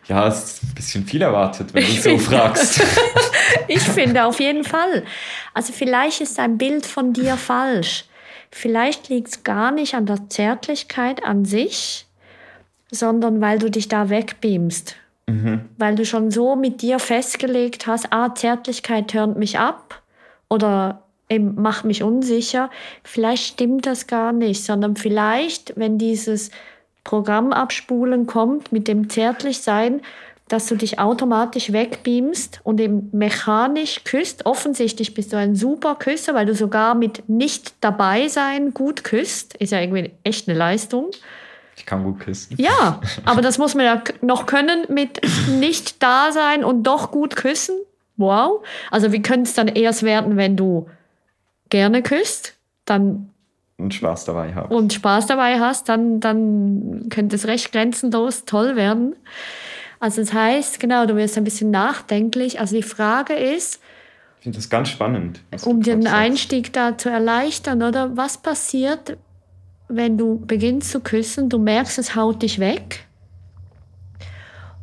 [0.09, 2.83] Ja, es ist ein bisschen viel erwartet, wenn du so fragst.
[3.69, 5.05] Ich finde auf jeden Fall.
[5.53, 8.05] Also vielleicht ist ein Bild von dir falsch.
[8.51, 12.07] Vielleicht liegt es gar nicht an der Zärtlichkeit an sich,
[12.91, 14.97] sondern weil du dich da wegbeamst.
[15.77, 20.03] Weil du schon so mit dir festgelegt hast, ah, Zärtlichkeit hört mich ab
[20.49, 22.71] oder eben macht mich unsicher.
[23.03, 26.51] Vielleicht stimmt das gar nicht, sondern vielleicht, wenn dieses
[27.03, 30.01] Programm abspulen kommt mit dem Zärtlichsein,
[30.49, 34.47] dass du dich automatisch wegbeamst und eben mechanisch küsst.
[34.47, 39.57] Offensichtlich bist du ein super Küsser, weil du sogar mit nicht dabei sein gut küsst.
[39.57, 41.11] Ist ja irgendwie echt eine Leistung.
[41.77, 42.55] Ich kann gut küssen.
[42.59, 47.35] Ja, aber das muss man ja noch können mit nicht da sein und doch gut
[47.35, 47.77] küssen.
[48.17, 48.65] Wow.
[48.91, 50.89] Also wir können es dann erst werden, wenn du
[51.69, 53.31] gerne küsst, dann
[53.77, 54.75] Und Spaß dabei haben.
[54.75, 59.17] und Spaß dabei hast, dann, dann könnte es recht grenzenlos toll werden.
[59.99, 62.61] Also das heißt, genau, du wirst ein bisschen nachdenklich.
[62.61, 63.81] Also die Frage ist,
[64.39, 65.41] Ich finde das ganz spannend.
[65.65, 66.15] um du den sagst.
[66.17, 68.17] Einstieg da zu erleichtern, oder?
[68.17, 69.17] Was passiert,
[69.89, 73.07] wenn du beginnst zu küssen, du merkst, es haut dich weg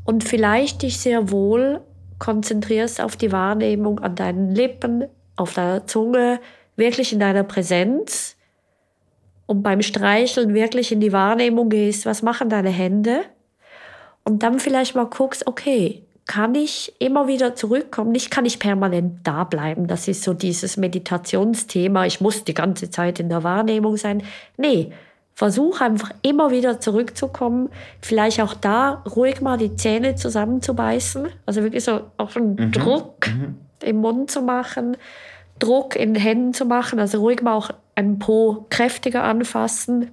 [0.06, 1.82] und vielleicht dich sehr wohl
[2.20, 5.06] konzentrierst auf die Wahrnehmung an deinen Lippen,
[5.36, 6.40] auf deiner Zunge,
[6.76, 8.36] wirklich in deiner Präsenz
[9.46, 13.22] und beim Streicheln wirklich in die Wahrnehmung gehst, was machen deine Hände
[14.26, 18.12] und dann vielleicht mal guckst, okay, kann ich immer wieder zurückkommen?
[18.12, 19.88] Nicht kann ich permanent da bleiben.
[19.88, 22.06] Das ist so dieses Meditationsthema.
[22.06, 24.24] Ich muss die ganze Zeit in der Wahrnehmung sein.
[24.56, 24.92] Nee,
[25.34, 27.70] versuch einfach immer wieder zurückzukommen.
[28.02, 31.28] Vielleicht auch da ruhig mal die Zähne zusammenzubeißen.
[31.46, 33.28] Also wirklich so auch einen Druck
[33.84, 34.96] im Mund zu machen,
[35.60, 37.00] Druck in den Händen zu machen.
[37.00, 40.12] Also ruhig mal auch einen Po kräftiger anfassen.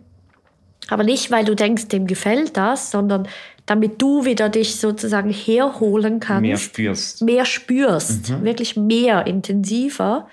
[0.89, 3.29] Aber nicht, weil du denkst, dem gefällt das, sondern
[3.71, 6.43] damit du wieder dich sozusagen herholen kannst.
[6.43, 7.23] Mehr spürst.
[7.23, 8.43] Mehr spürst.
[8.43, 10.29] Wirklich mehr, intensiver.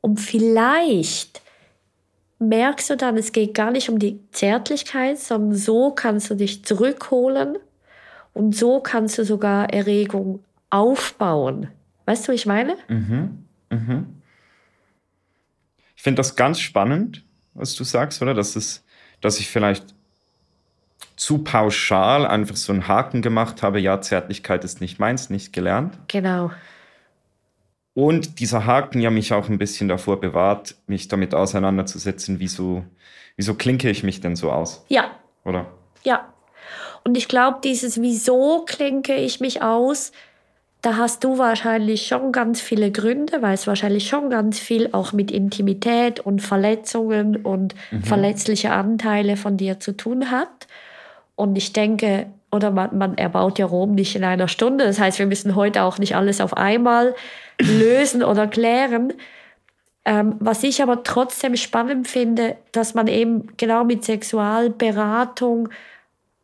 [0.00, 1.42] Und vielleicht
[2.38, 6.64] merkst du dann, es geht gar nicht um die Zärtlichkeit, sondern so kannst du dich
[6.64, 7.58] zurückholen
[8.32, 11.66] und so kannst du sogar Erregung aufbauen.
[12.06, 12.76] Weißt du, was ich meine?
[15.96, 18.34] Ich finde das ganz spannend, was du sagst, oder?
[18.34, 18.84] Dass, es,
[19.20, 19.96] dass ich vielleicht
[21.16, 25.98] zu pauschal einfach so einen Haken gemacht habe, ja, Zärtlichkeit ist nicht meins, nicht gelernt.
[26.08, 26.50] Genau.
[27.94, 32.84] Und dieser Haken ja mich auch ein bisschen davor bewahrt, mich damit auseinanderzusetzen, wieso,
[33.36, 35.10] wieso klinke ich mich denn so aus, Ja,
[35.44, 35.66] oder?
[36.02, 36.28] ja.
[37.04, 40.12] Und ich glaube, dieses Wieso klinke ich mich aus,
[40.82, 45.12] da hast du wahrscheinlich schon ganz viele Gründe, weil es wahrscheinlich schon ganz viel auch
[45.12, 50.66] mit Intimität und Verletzungen und verletzliche Anteile von dir zu tun hat.
[51.34, 54.84] Und ich denke, oder man, man erbaut ja Rom nicht in einer Stunde.
[54.84, 57.14] Das heißt, wir müssen heute auch nicht alles auf einmal
[57.60, 59.14] lösen oder klären.
[60.04, 65.68] Ähm, was ich aber trotzdem spannend finde, dass man eben genau mit Sexualberatung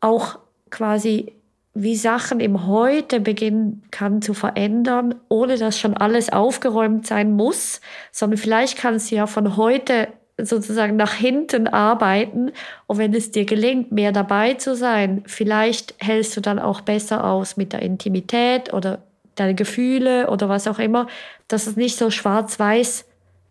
[0.00, 0.38] auch
[0.70, 1.32] quasi
[1.74, 7.80] wie Sachen im Heute beginnen kann zu verändern, ohne dass schon alles aufgeräumt sein muss,
[8.10, 10.08] sondern vielleicht kannst du ja von heute
[10.40, 12.52] sozusagen nach hinten arbeiten
[12.86, 17.24] und wenn es dir gelingt, mehr dabei zu sein, vielleicht hältst du dann auch besser
[17.24, 19.00] aus mit der Intimität oder
[19.34, 21.06] deine Gefühle oder was auch immer,
[21.48, 23.04] dass es nicht so schwarz-weiß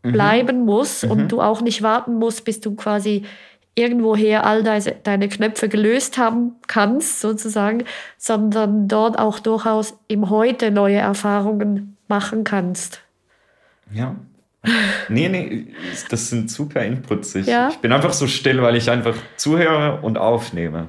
[0.04, 3.24] bleiben muss und du auch nicht warten musst, bis du quasi
[3.76, 7.84] irgendwoher all deine, deine Knöpfe gelöst haben kannst, sozusagen,
[8.18, 13.02] sondern dort auch durchaus im Heute neue Erfahrungen machen kannst.
[13.92, 14.16] Ja.
[15.10, 15.68] Nee, nee,
[16.10, 17.36] das sind super Inputs.
[17.36, 17.70] Ich, Ja.
[17.70, 20.88] ich bin einfach so still, weil ich einfach zuhöre und aufnehme.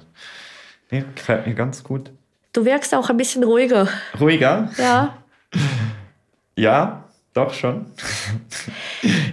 [0.91, 2.11] Nee, gefällt mir ganz gut.
[2.53, 3.89] Du wirkst auch ein bisschen ruhiger.
[4.21, 4.71] Ruhiger?
[4.79, 5.15] Ja,
[6.57, 7.05] Ja,
[7.35, 7.87] doch schon.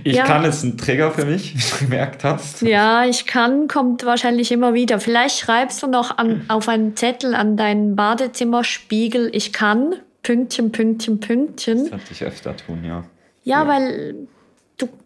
[0.03, 0.25] Ich Ja.
[0.25, 2.61] kann es ein Trigger für mich, wie du gemerkt hast.
[2.61, 4.99] ja, ich kann, kommt wahrscheinlich immer wieder.
[4.99, 11.19] Vielleicht schreibst du noch an, auf einen Zettel an deinen Badezimmerspiegel, ich kann, Pünktchen, Pünktchen,
[11.19, 11.77] Pünktchen.
[11.79, 13.03] Das sollte ich öfter tun, ja.
[13.43, 14.27] Ja, weil du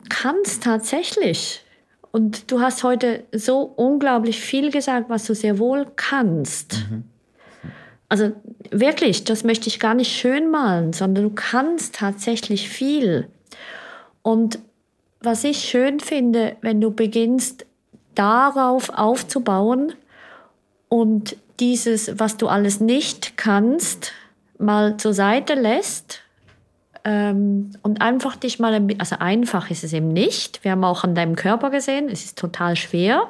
[0.10, 1.64] kannst tatsächlich.
[2.12, 6.86] Und du hast heute so unglaublich viel gesagt, was du sehr wohl kannst.
[8.10, 8.32] Also
[8.72, 13.28] wirklich, das möchte ich gar nicht schön malen, sondern du kannst tatsächlich viel.
[14.24, 14.60] Und
[15.22, 17.66] was ich schön finde, wenn du beginnst,
[18.16, 19.94] darauf aufzubauen
[20.90, 24.14] und dieses, was du alles nicht kannst,
[24.58, 26.22] mal zur Seite lässt
[27.12, 30.64] und einfach dich mal, also einfach ist es eben nicht.
[30.64, 33.24] Wir haben auch an deinem Körper gesehen, es ist total schwer,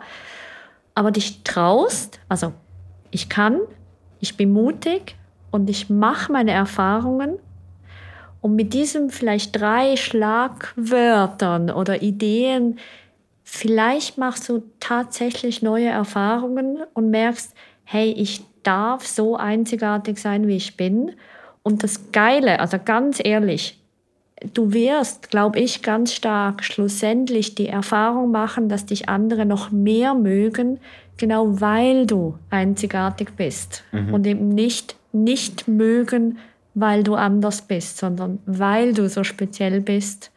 [0.96, 2.52] aber dich traust, also
[3.12, 3.60] ich kann,
[4.20, 5.16] ich bin mutig
[5.52, 7.40] und ich mache meine Erfahrungen.
[8.42, 12.80] Und mit diesen vielleicht drei Schlagwörtern oder Ideen,
[13.44, 17.54] vielleicht machst du tatsächlich neue Erfahrungen und merkst,
[17.84, 21.14] hey, ich darf so einzigartig sein, wie ich bin.
[21.70, 23.80] Und das Geile, also ganz ehrlich,
[24.56, 30.16] du wirst, glaube ich, ganz stark schlussendlich die Erfahrung machen, dass dich andere noch mehr
[30.16, 30.80] mögen,
[31.18, 36.40] genau weil du einzigartig bist und eben nicht nicht mögen,
[36.74, 40.32] weil du anders bist, sondern weil du so speziell bist,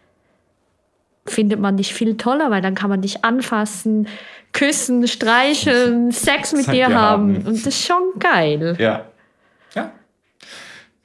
[1.27, 4.09] findet man dich viel toller, weil dann kann man dich anfassen,
[4.53, 7.37] küssen, streicheln, Sex mit Seid dir haben.
[7.37, 7.37] haben.
[7.37, 8.77] Und das ist schon geil.
[8.79, 9.07] Ja.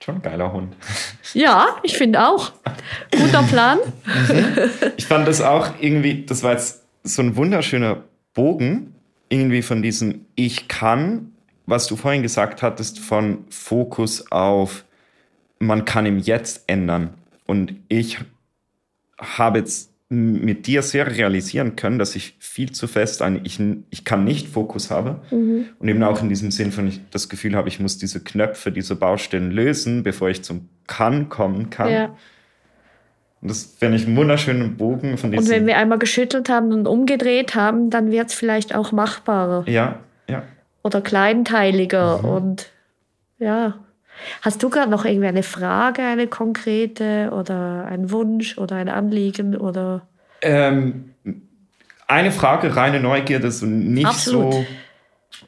[0.08, 0.74] Schon ein geiler Hund.
[1.34, 2.54] Ja, ich finde auch.
[3.12, 3.78] Guter Plan.
[4.96, 8.96] Ich fand das auch irgendwie, das war jetzt so ein wunderschöner Bogen,
[9.28, 11.34] irgendwie von diesem Ich kann,
[11.66, 14.86] was du vorhin gesagt hattest, von Fokus auf,
[15.60, 17.16] man kann im Jetzt ändern.
[17.46, 18.18] Und ich
[19.20, 24.06] habe jetzt mit dir sehr realisieren können, dass ich viel zu fest ein Ich, ich
[24.06, 25.22] kann nicht Fokus habe.
[25.80, 28.72] Und eben auch in diesem Sinn von ich das Gefühl habe, ich muss diese Knöpfe,
[28.72, 31.92] diese Baustellen lösen, bevor ich zum Kann kommen kann.
[31.92, 32.16] Ja.
[33.42, 35.46] Und das finde ich einen wunderschönen Bogen von diesem.
[35.46, 39.68] Und wenn wir einmal geschüttelt haben und umgedreht haben, dann wird es vielleicht auch machbarer
[39.68, 40.00] ja,
[40.30, 40.44] ja.
[40.84, 42.24] oder kleinteiliger.
[42.24, 42.72] Und
[43.40, 43.76] ja.
[44.42, 49.56] Hast du gerade noch irgendwie eine Frage, eine konkrete oder einen Wunsch oder ein Anliegen
[49.56, 50.08] oder?
[50.42, 51.14] Ähm,
[52.08, 54.54] eine Frage, reine Neugierde, so nicht Absolut.
[54.54, 54.66] so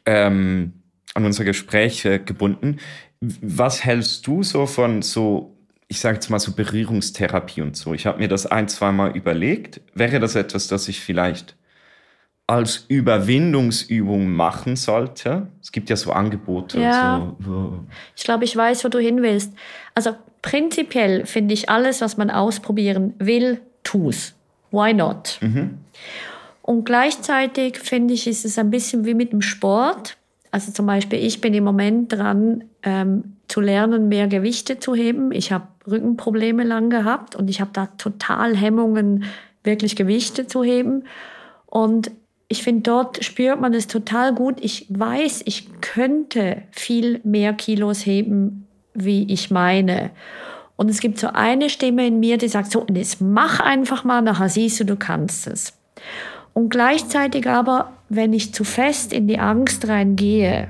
[0.06, 0.74] ähm,
[1.14, 2.78] an unser Gespräch äh, gebunden.
[3.22, 5.56] Was hältst du so von so,
[5.88, 7.94] ich sage jetzt mal so Berührungstherapie und so?
[7.94, 9.82] Ich habe mir das ein, zweimal überlegt.
[9.94, 11.56] Wäre das etwas, das ich vielleicht
[12.50, 15.48] als Überwindungsübung machen sollte?
[15.62, 16.80] Es gibt ja so Angebote.
[16.80, 17.32] Ja.
[17.46, 17.80] So,
[18.16, 19.54] Ich glaube, ich weiß, wo du hin willst.
[19.94, 24.34] Also prinzipiell finde ich alles, was man ausprobieren will, tu's.
[24.72, 25.40] Why not?
[26.64, 30.18] Und gleichzeitig finde ich, ist es ein bisschen wie mit dem Sport.
[30.50, 35.32] Also zum Beispiel, ich bin im Moment dran, ähm, zu lernen, mehr Gewichte zu heben.
[35.32, 39.26] Ich habe Rückenprobleme lang gehabt und ich habe da total Hemmungen,
[39.64, 41.04] wirklich Gewichte zu heben.
[41.68, 42.12] Und
[42.52, 44.58] ich finde, dort spürt man es total gut.
[44.60, 50.10] Ich weiß, ich könnte viel mehr Kilos heben, wie ich meine.
[50.76, 54.24] Und es gibt so eine Stimme in mir, die sagt so, jetzt mach einfach mal,
[54.24, 55.78] nachher siehst du, du kannst es.
[56.54, 60.70] Und gleichzeitig aber, wenn ich zu fest in die Angst reingehe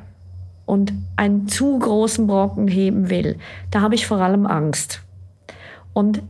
[0.66, 3.38] und einen zu großen Brocken heben will,
[3.72, 5.02] da habe ich vor allem Angst.
[5.94, 6.22] Und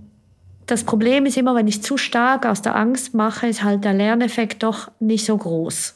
[0.69, 3.93] das Problem ist immer, wenn ich zu stark aus der Angst mache, ist halt der
[3.93, 5.95] Lerneffekt doch nicht so groß.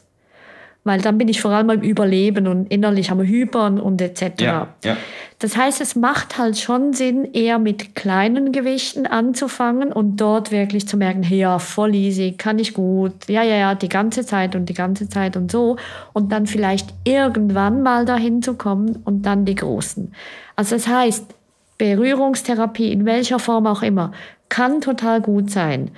[0.86, 4.40] Weil dann bin ich vor allem am Überleben und innerlich am Hypern und etc.
[4.40, 4.96] Ja, ja.
[5.38, 10.86] Das heißt, es macht halt schon Sinn, eher mit kleinen Gewichten anzufangen und dort wirklich
[10.86, 14.54] zu merken, hey, ja, voll easy, kann ich gut, ja, ja, ja, die ganze Zeit
[14.54, 15.76] und die ganze Zeit und so.
[16.12, 20.12] Und dann vielleicht irgendwann mal dahin zu kommen und dann die großen.
[20.56, 21.34] Also das heißt,
[21.78, 24.12] Berührungstherapie, in welcher Form auch immer,
[24.48, 25.90] kann total gut sein.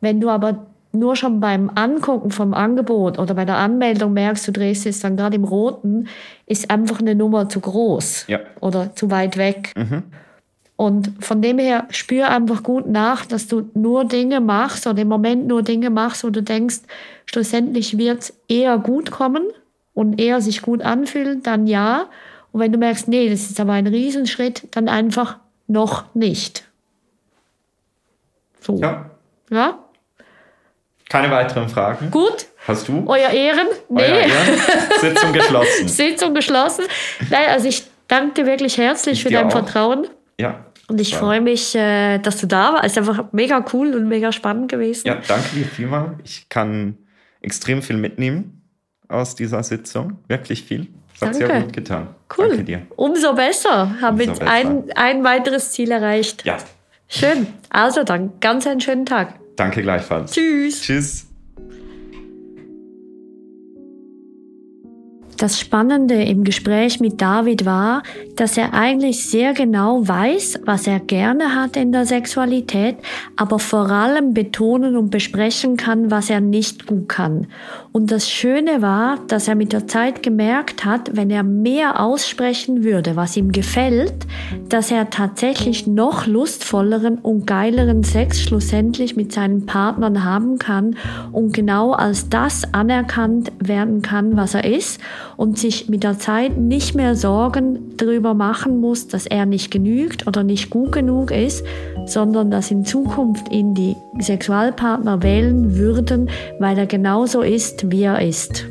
[0.00, 4.52] Wenn du aber nur schon beim Angucken vom Angebot oder bei der Anmeldung merkst, du
[4.52, 6.08] drehst es dann gerade im Roten,
[6.46, 8.40] ist einfach eine Nummer zu groß Ja.
[8.60, 9.72] oder zu weit weg.
[10.76, 15.08] Und von dem her spür einfach gut nach, dass du nur Dinge machst oder im
[15.08, 16.80] Moment nur Dinge machst, wo du denkst,
[17.24, 19.44] schlussendlich wird es eher gut kommen
[19.94, 22.06] und eher sich gut anfühlen, dann ja.
[22.50, 25.38] Und wenn du merkst, nee, das ist aber ein Riesenschritt, dann einfach
[25.68, 26.64] noch nicht.
[28.62, 28.78] So.
[28.80, 29.10] Ja.
[29.50, 29.78] ja?
[31.08, 32.10] Keine weiteren Fragen?
[32.10, 32.46] Gut?
[32.66, 33.04] Hast du?
[33.06, 33.66] Euer Ehren?
[33.90, 34.00] Nee.
[34.02, 34.58] Euer Ehren?
[35.00, 35.88] Sitzung geschlossen.
[35.88, 36.84] Sitzung geschlossen.
[37.28, 39.50] Nein, also ich danke dir wirklich herzlich Ich für dein auch.
[39.52, 40.06] Vertrauen.
[40.40, 40.64] Ja.
[40.88, 41.18] Und ich Ja.
[41.18, 42.84] freue mich, äh, dass du da warst.
[42.86, 45.06] Es ist einfach mega cool und mega spannend gewesen.
[45.06, 46.14] Ja, danke dir vielmal.
[46.24, 46.96] Ich kann
[47.42, 48.62] extrem viel mitnehmen
[49.08, 50.18] aus dieser Sitzung.
[50.28, 50.86] Wirklich viel.
[51.20, 52.08] Das hat sehr gut getan.
[52.36, 52.48] Cool.
[52.48, 52.82] Danke dir.
[52.96, 53.94] Umso besser.
[54.00, 54.46] Haben besser.
[54.48, 56.44] ein, ein weiteres Ziel erreicht.
[56.44, 56.56] Ja,
[57.12, 57.46] Schön.
[57.68, 59.38] Also dann, ganz einen schönen Tag.
[59.56, 60.32] danke gleichfalls.
[60.32, 60.80] Tschüss.
[60.80, 61.26] Tschüss.
[65.42, 68.04] Das Spannende im Gespräch mit David war,
[68.36, 72.94] dass er eigentlich sehr genau weiß, was er gerne hat in der Sexualität,
[73.34, 77.48] aber vor allem betonen und besprechen kann, was er nicht gut kann.
[77.90, 82.84] Und das Schöne war, dass er mit der Zeit gemerkt hat, wenn er mehr aussprechen
[82.84, 84.14] würde, was ihm gefällt,
[84.68, 90.96] dass er tatsächlich noch lustvolleren und geileren Sex schlussendlich mit seinen Partnern haben kann
[91.32, 95.00] und genau als das anerkannt werden kann, was er ist
[95.42, 100.28] und sich mit der Zeit nicht mehr Sorgen darüber machen muss, dass er nicht genügt
[100.28, 101.64] oder nicht gut genug ist,
[102.06, 106.30] sondern dass in Zukunft ihn die Sexualpartner wählen würden,
[106.60, 108.66] weil er genauso ist, wie er ist.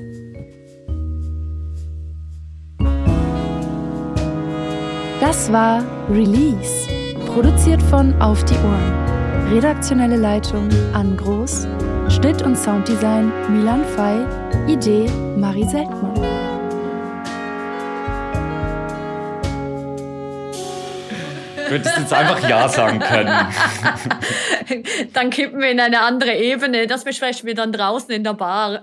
[5.20, 6.88] Das war Release,
[7.26, 9.52] produziert von Auf die Ohren.
[9.54, 11.68] Redaktionelle Leitung Ann Groß,
[12.08, 14.26] Schnitt und Sounddesign Milan Fei,
[14.70, 16.51] Idee Marie Seltmann.
[21.72, 23.34] Du jetzt einfach Ja sagen können.
[25.14, 26.86] Dann kippen wir in eine andere Ebene.
[26.86, 28.82] Das besprechen wir dann draußen in der Bar.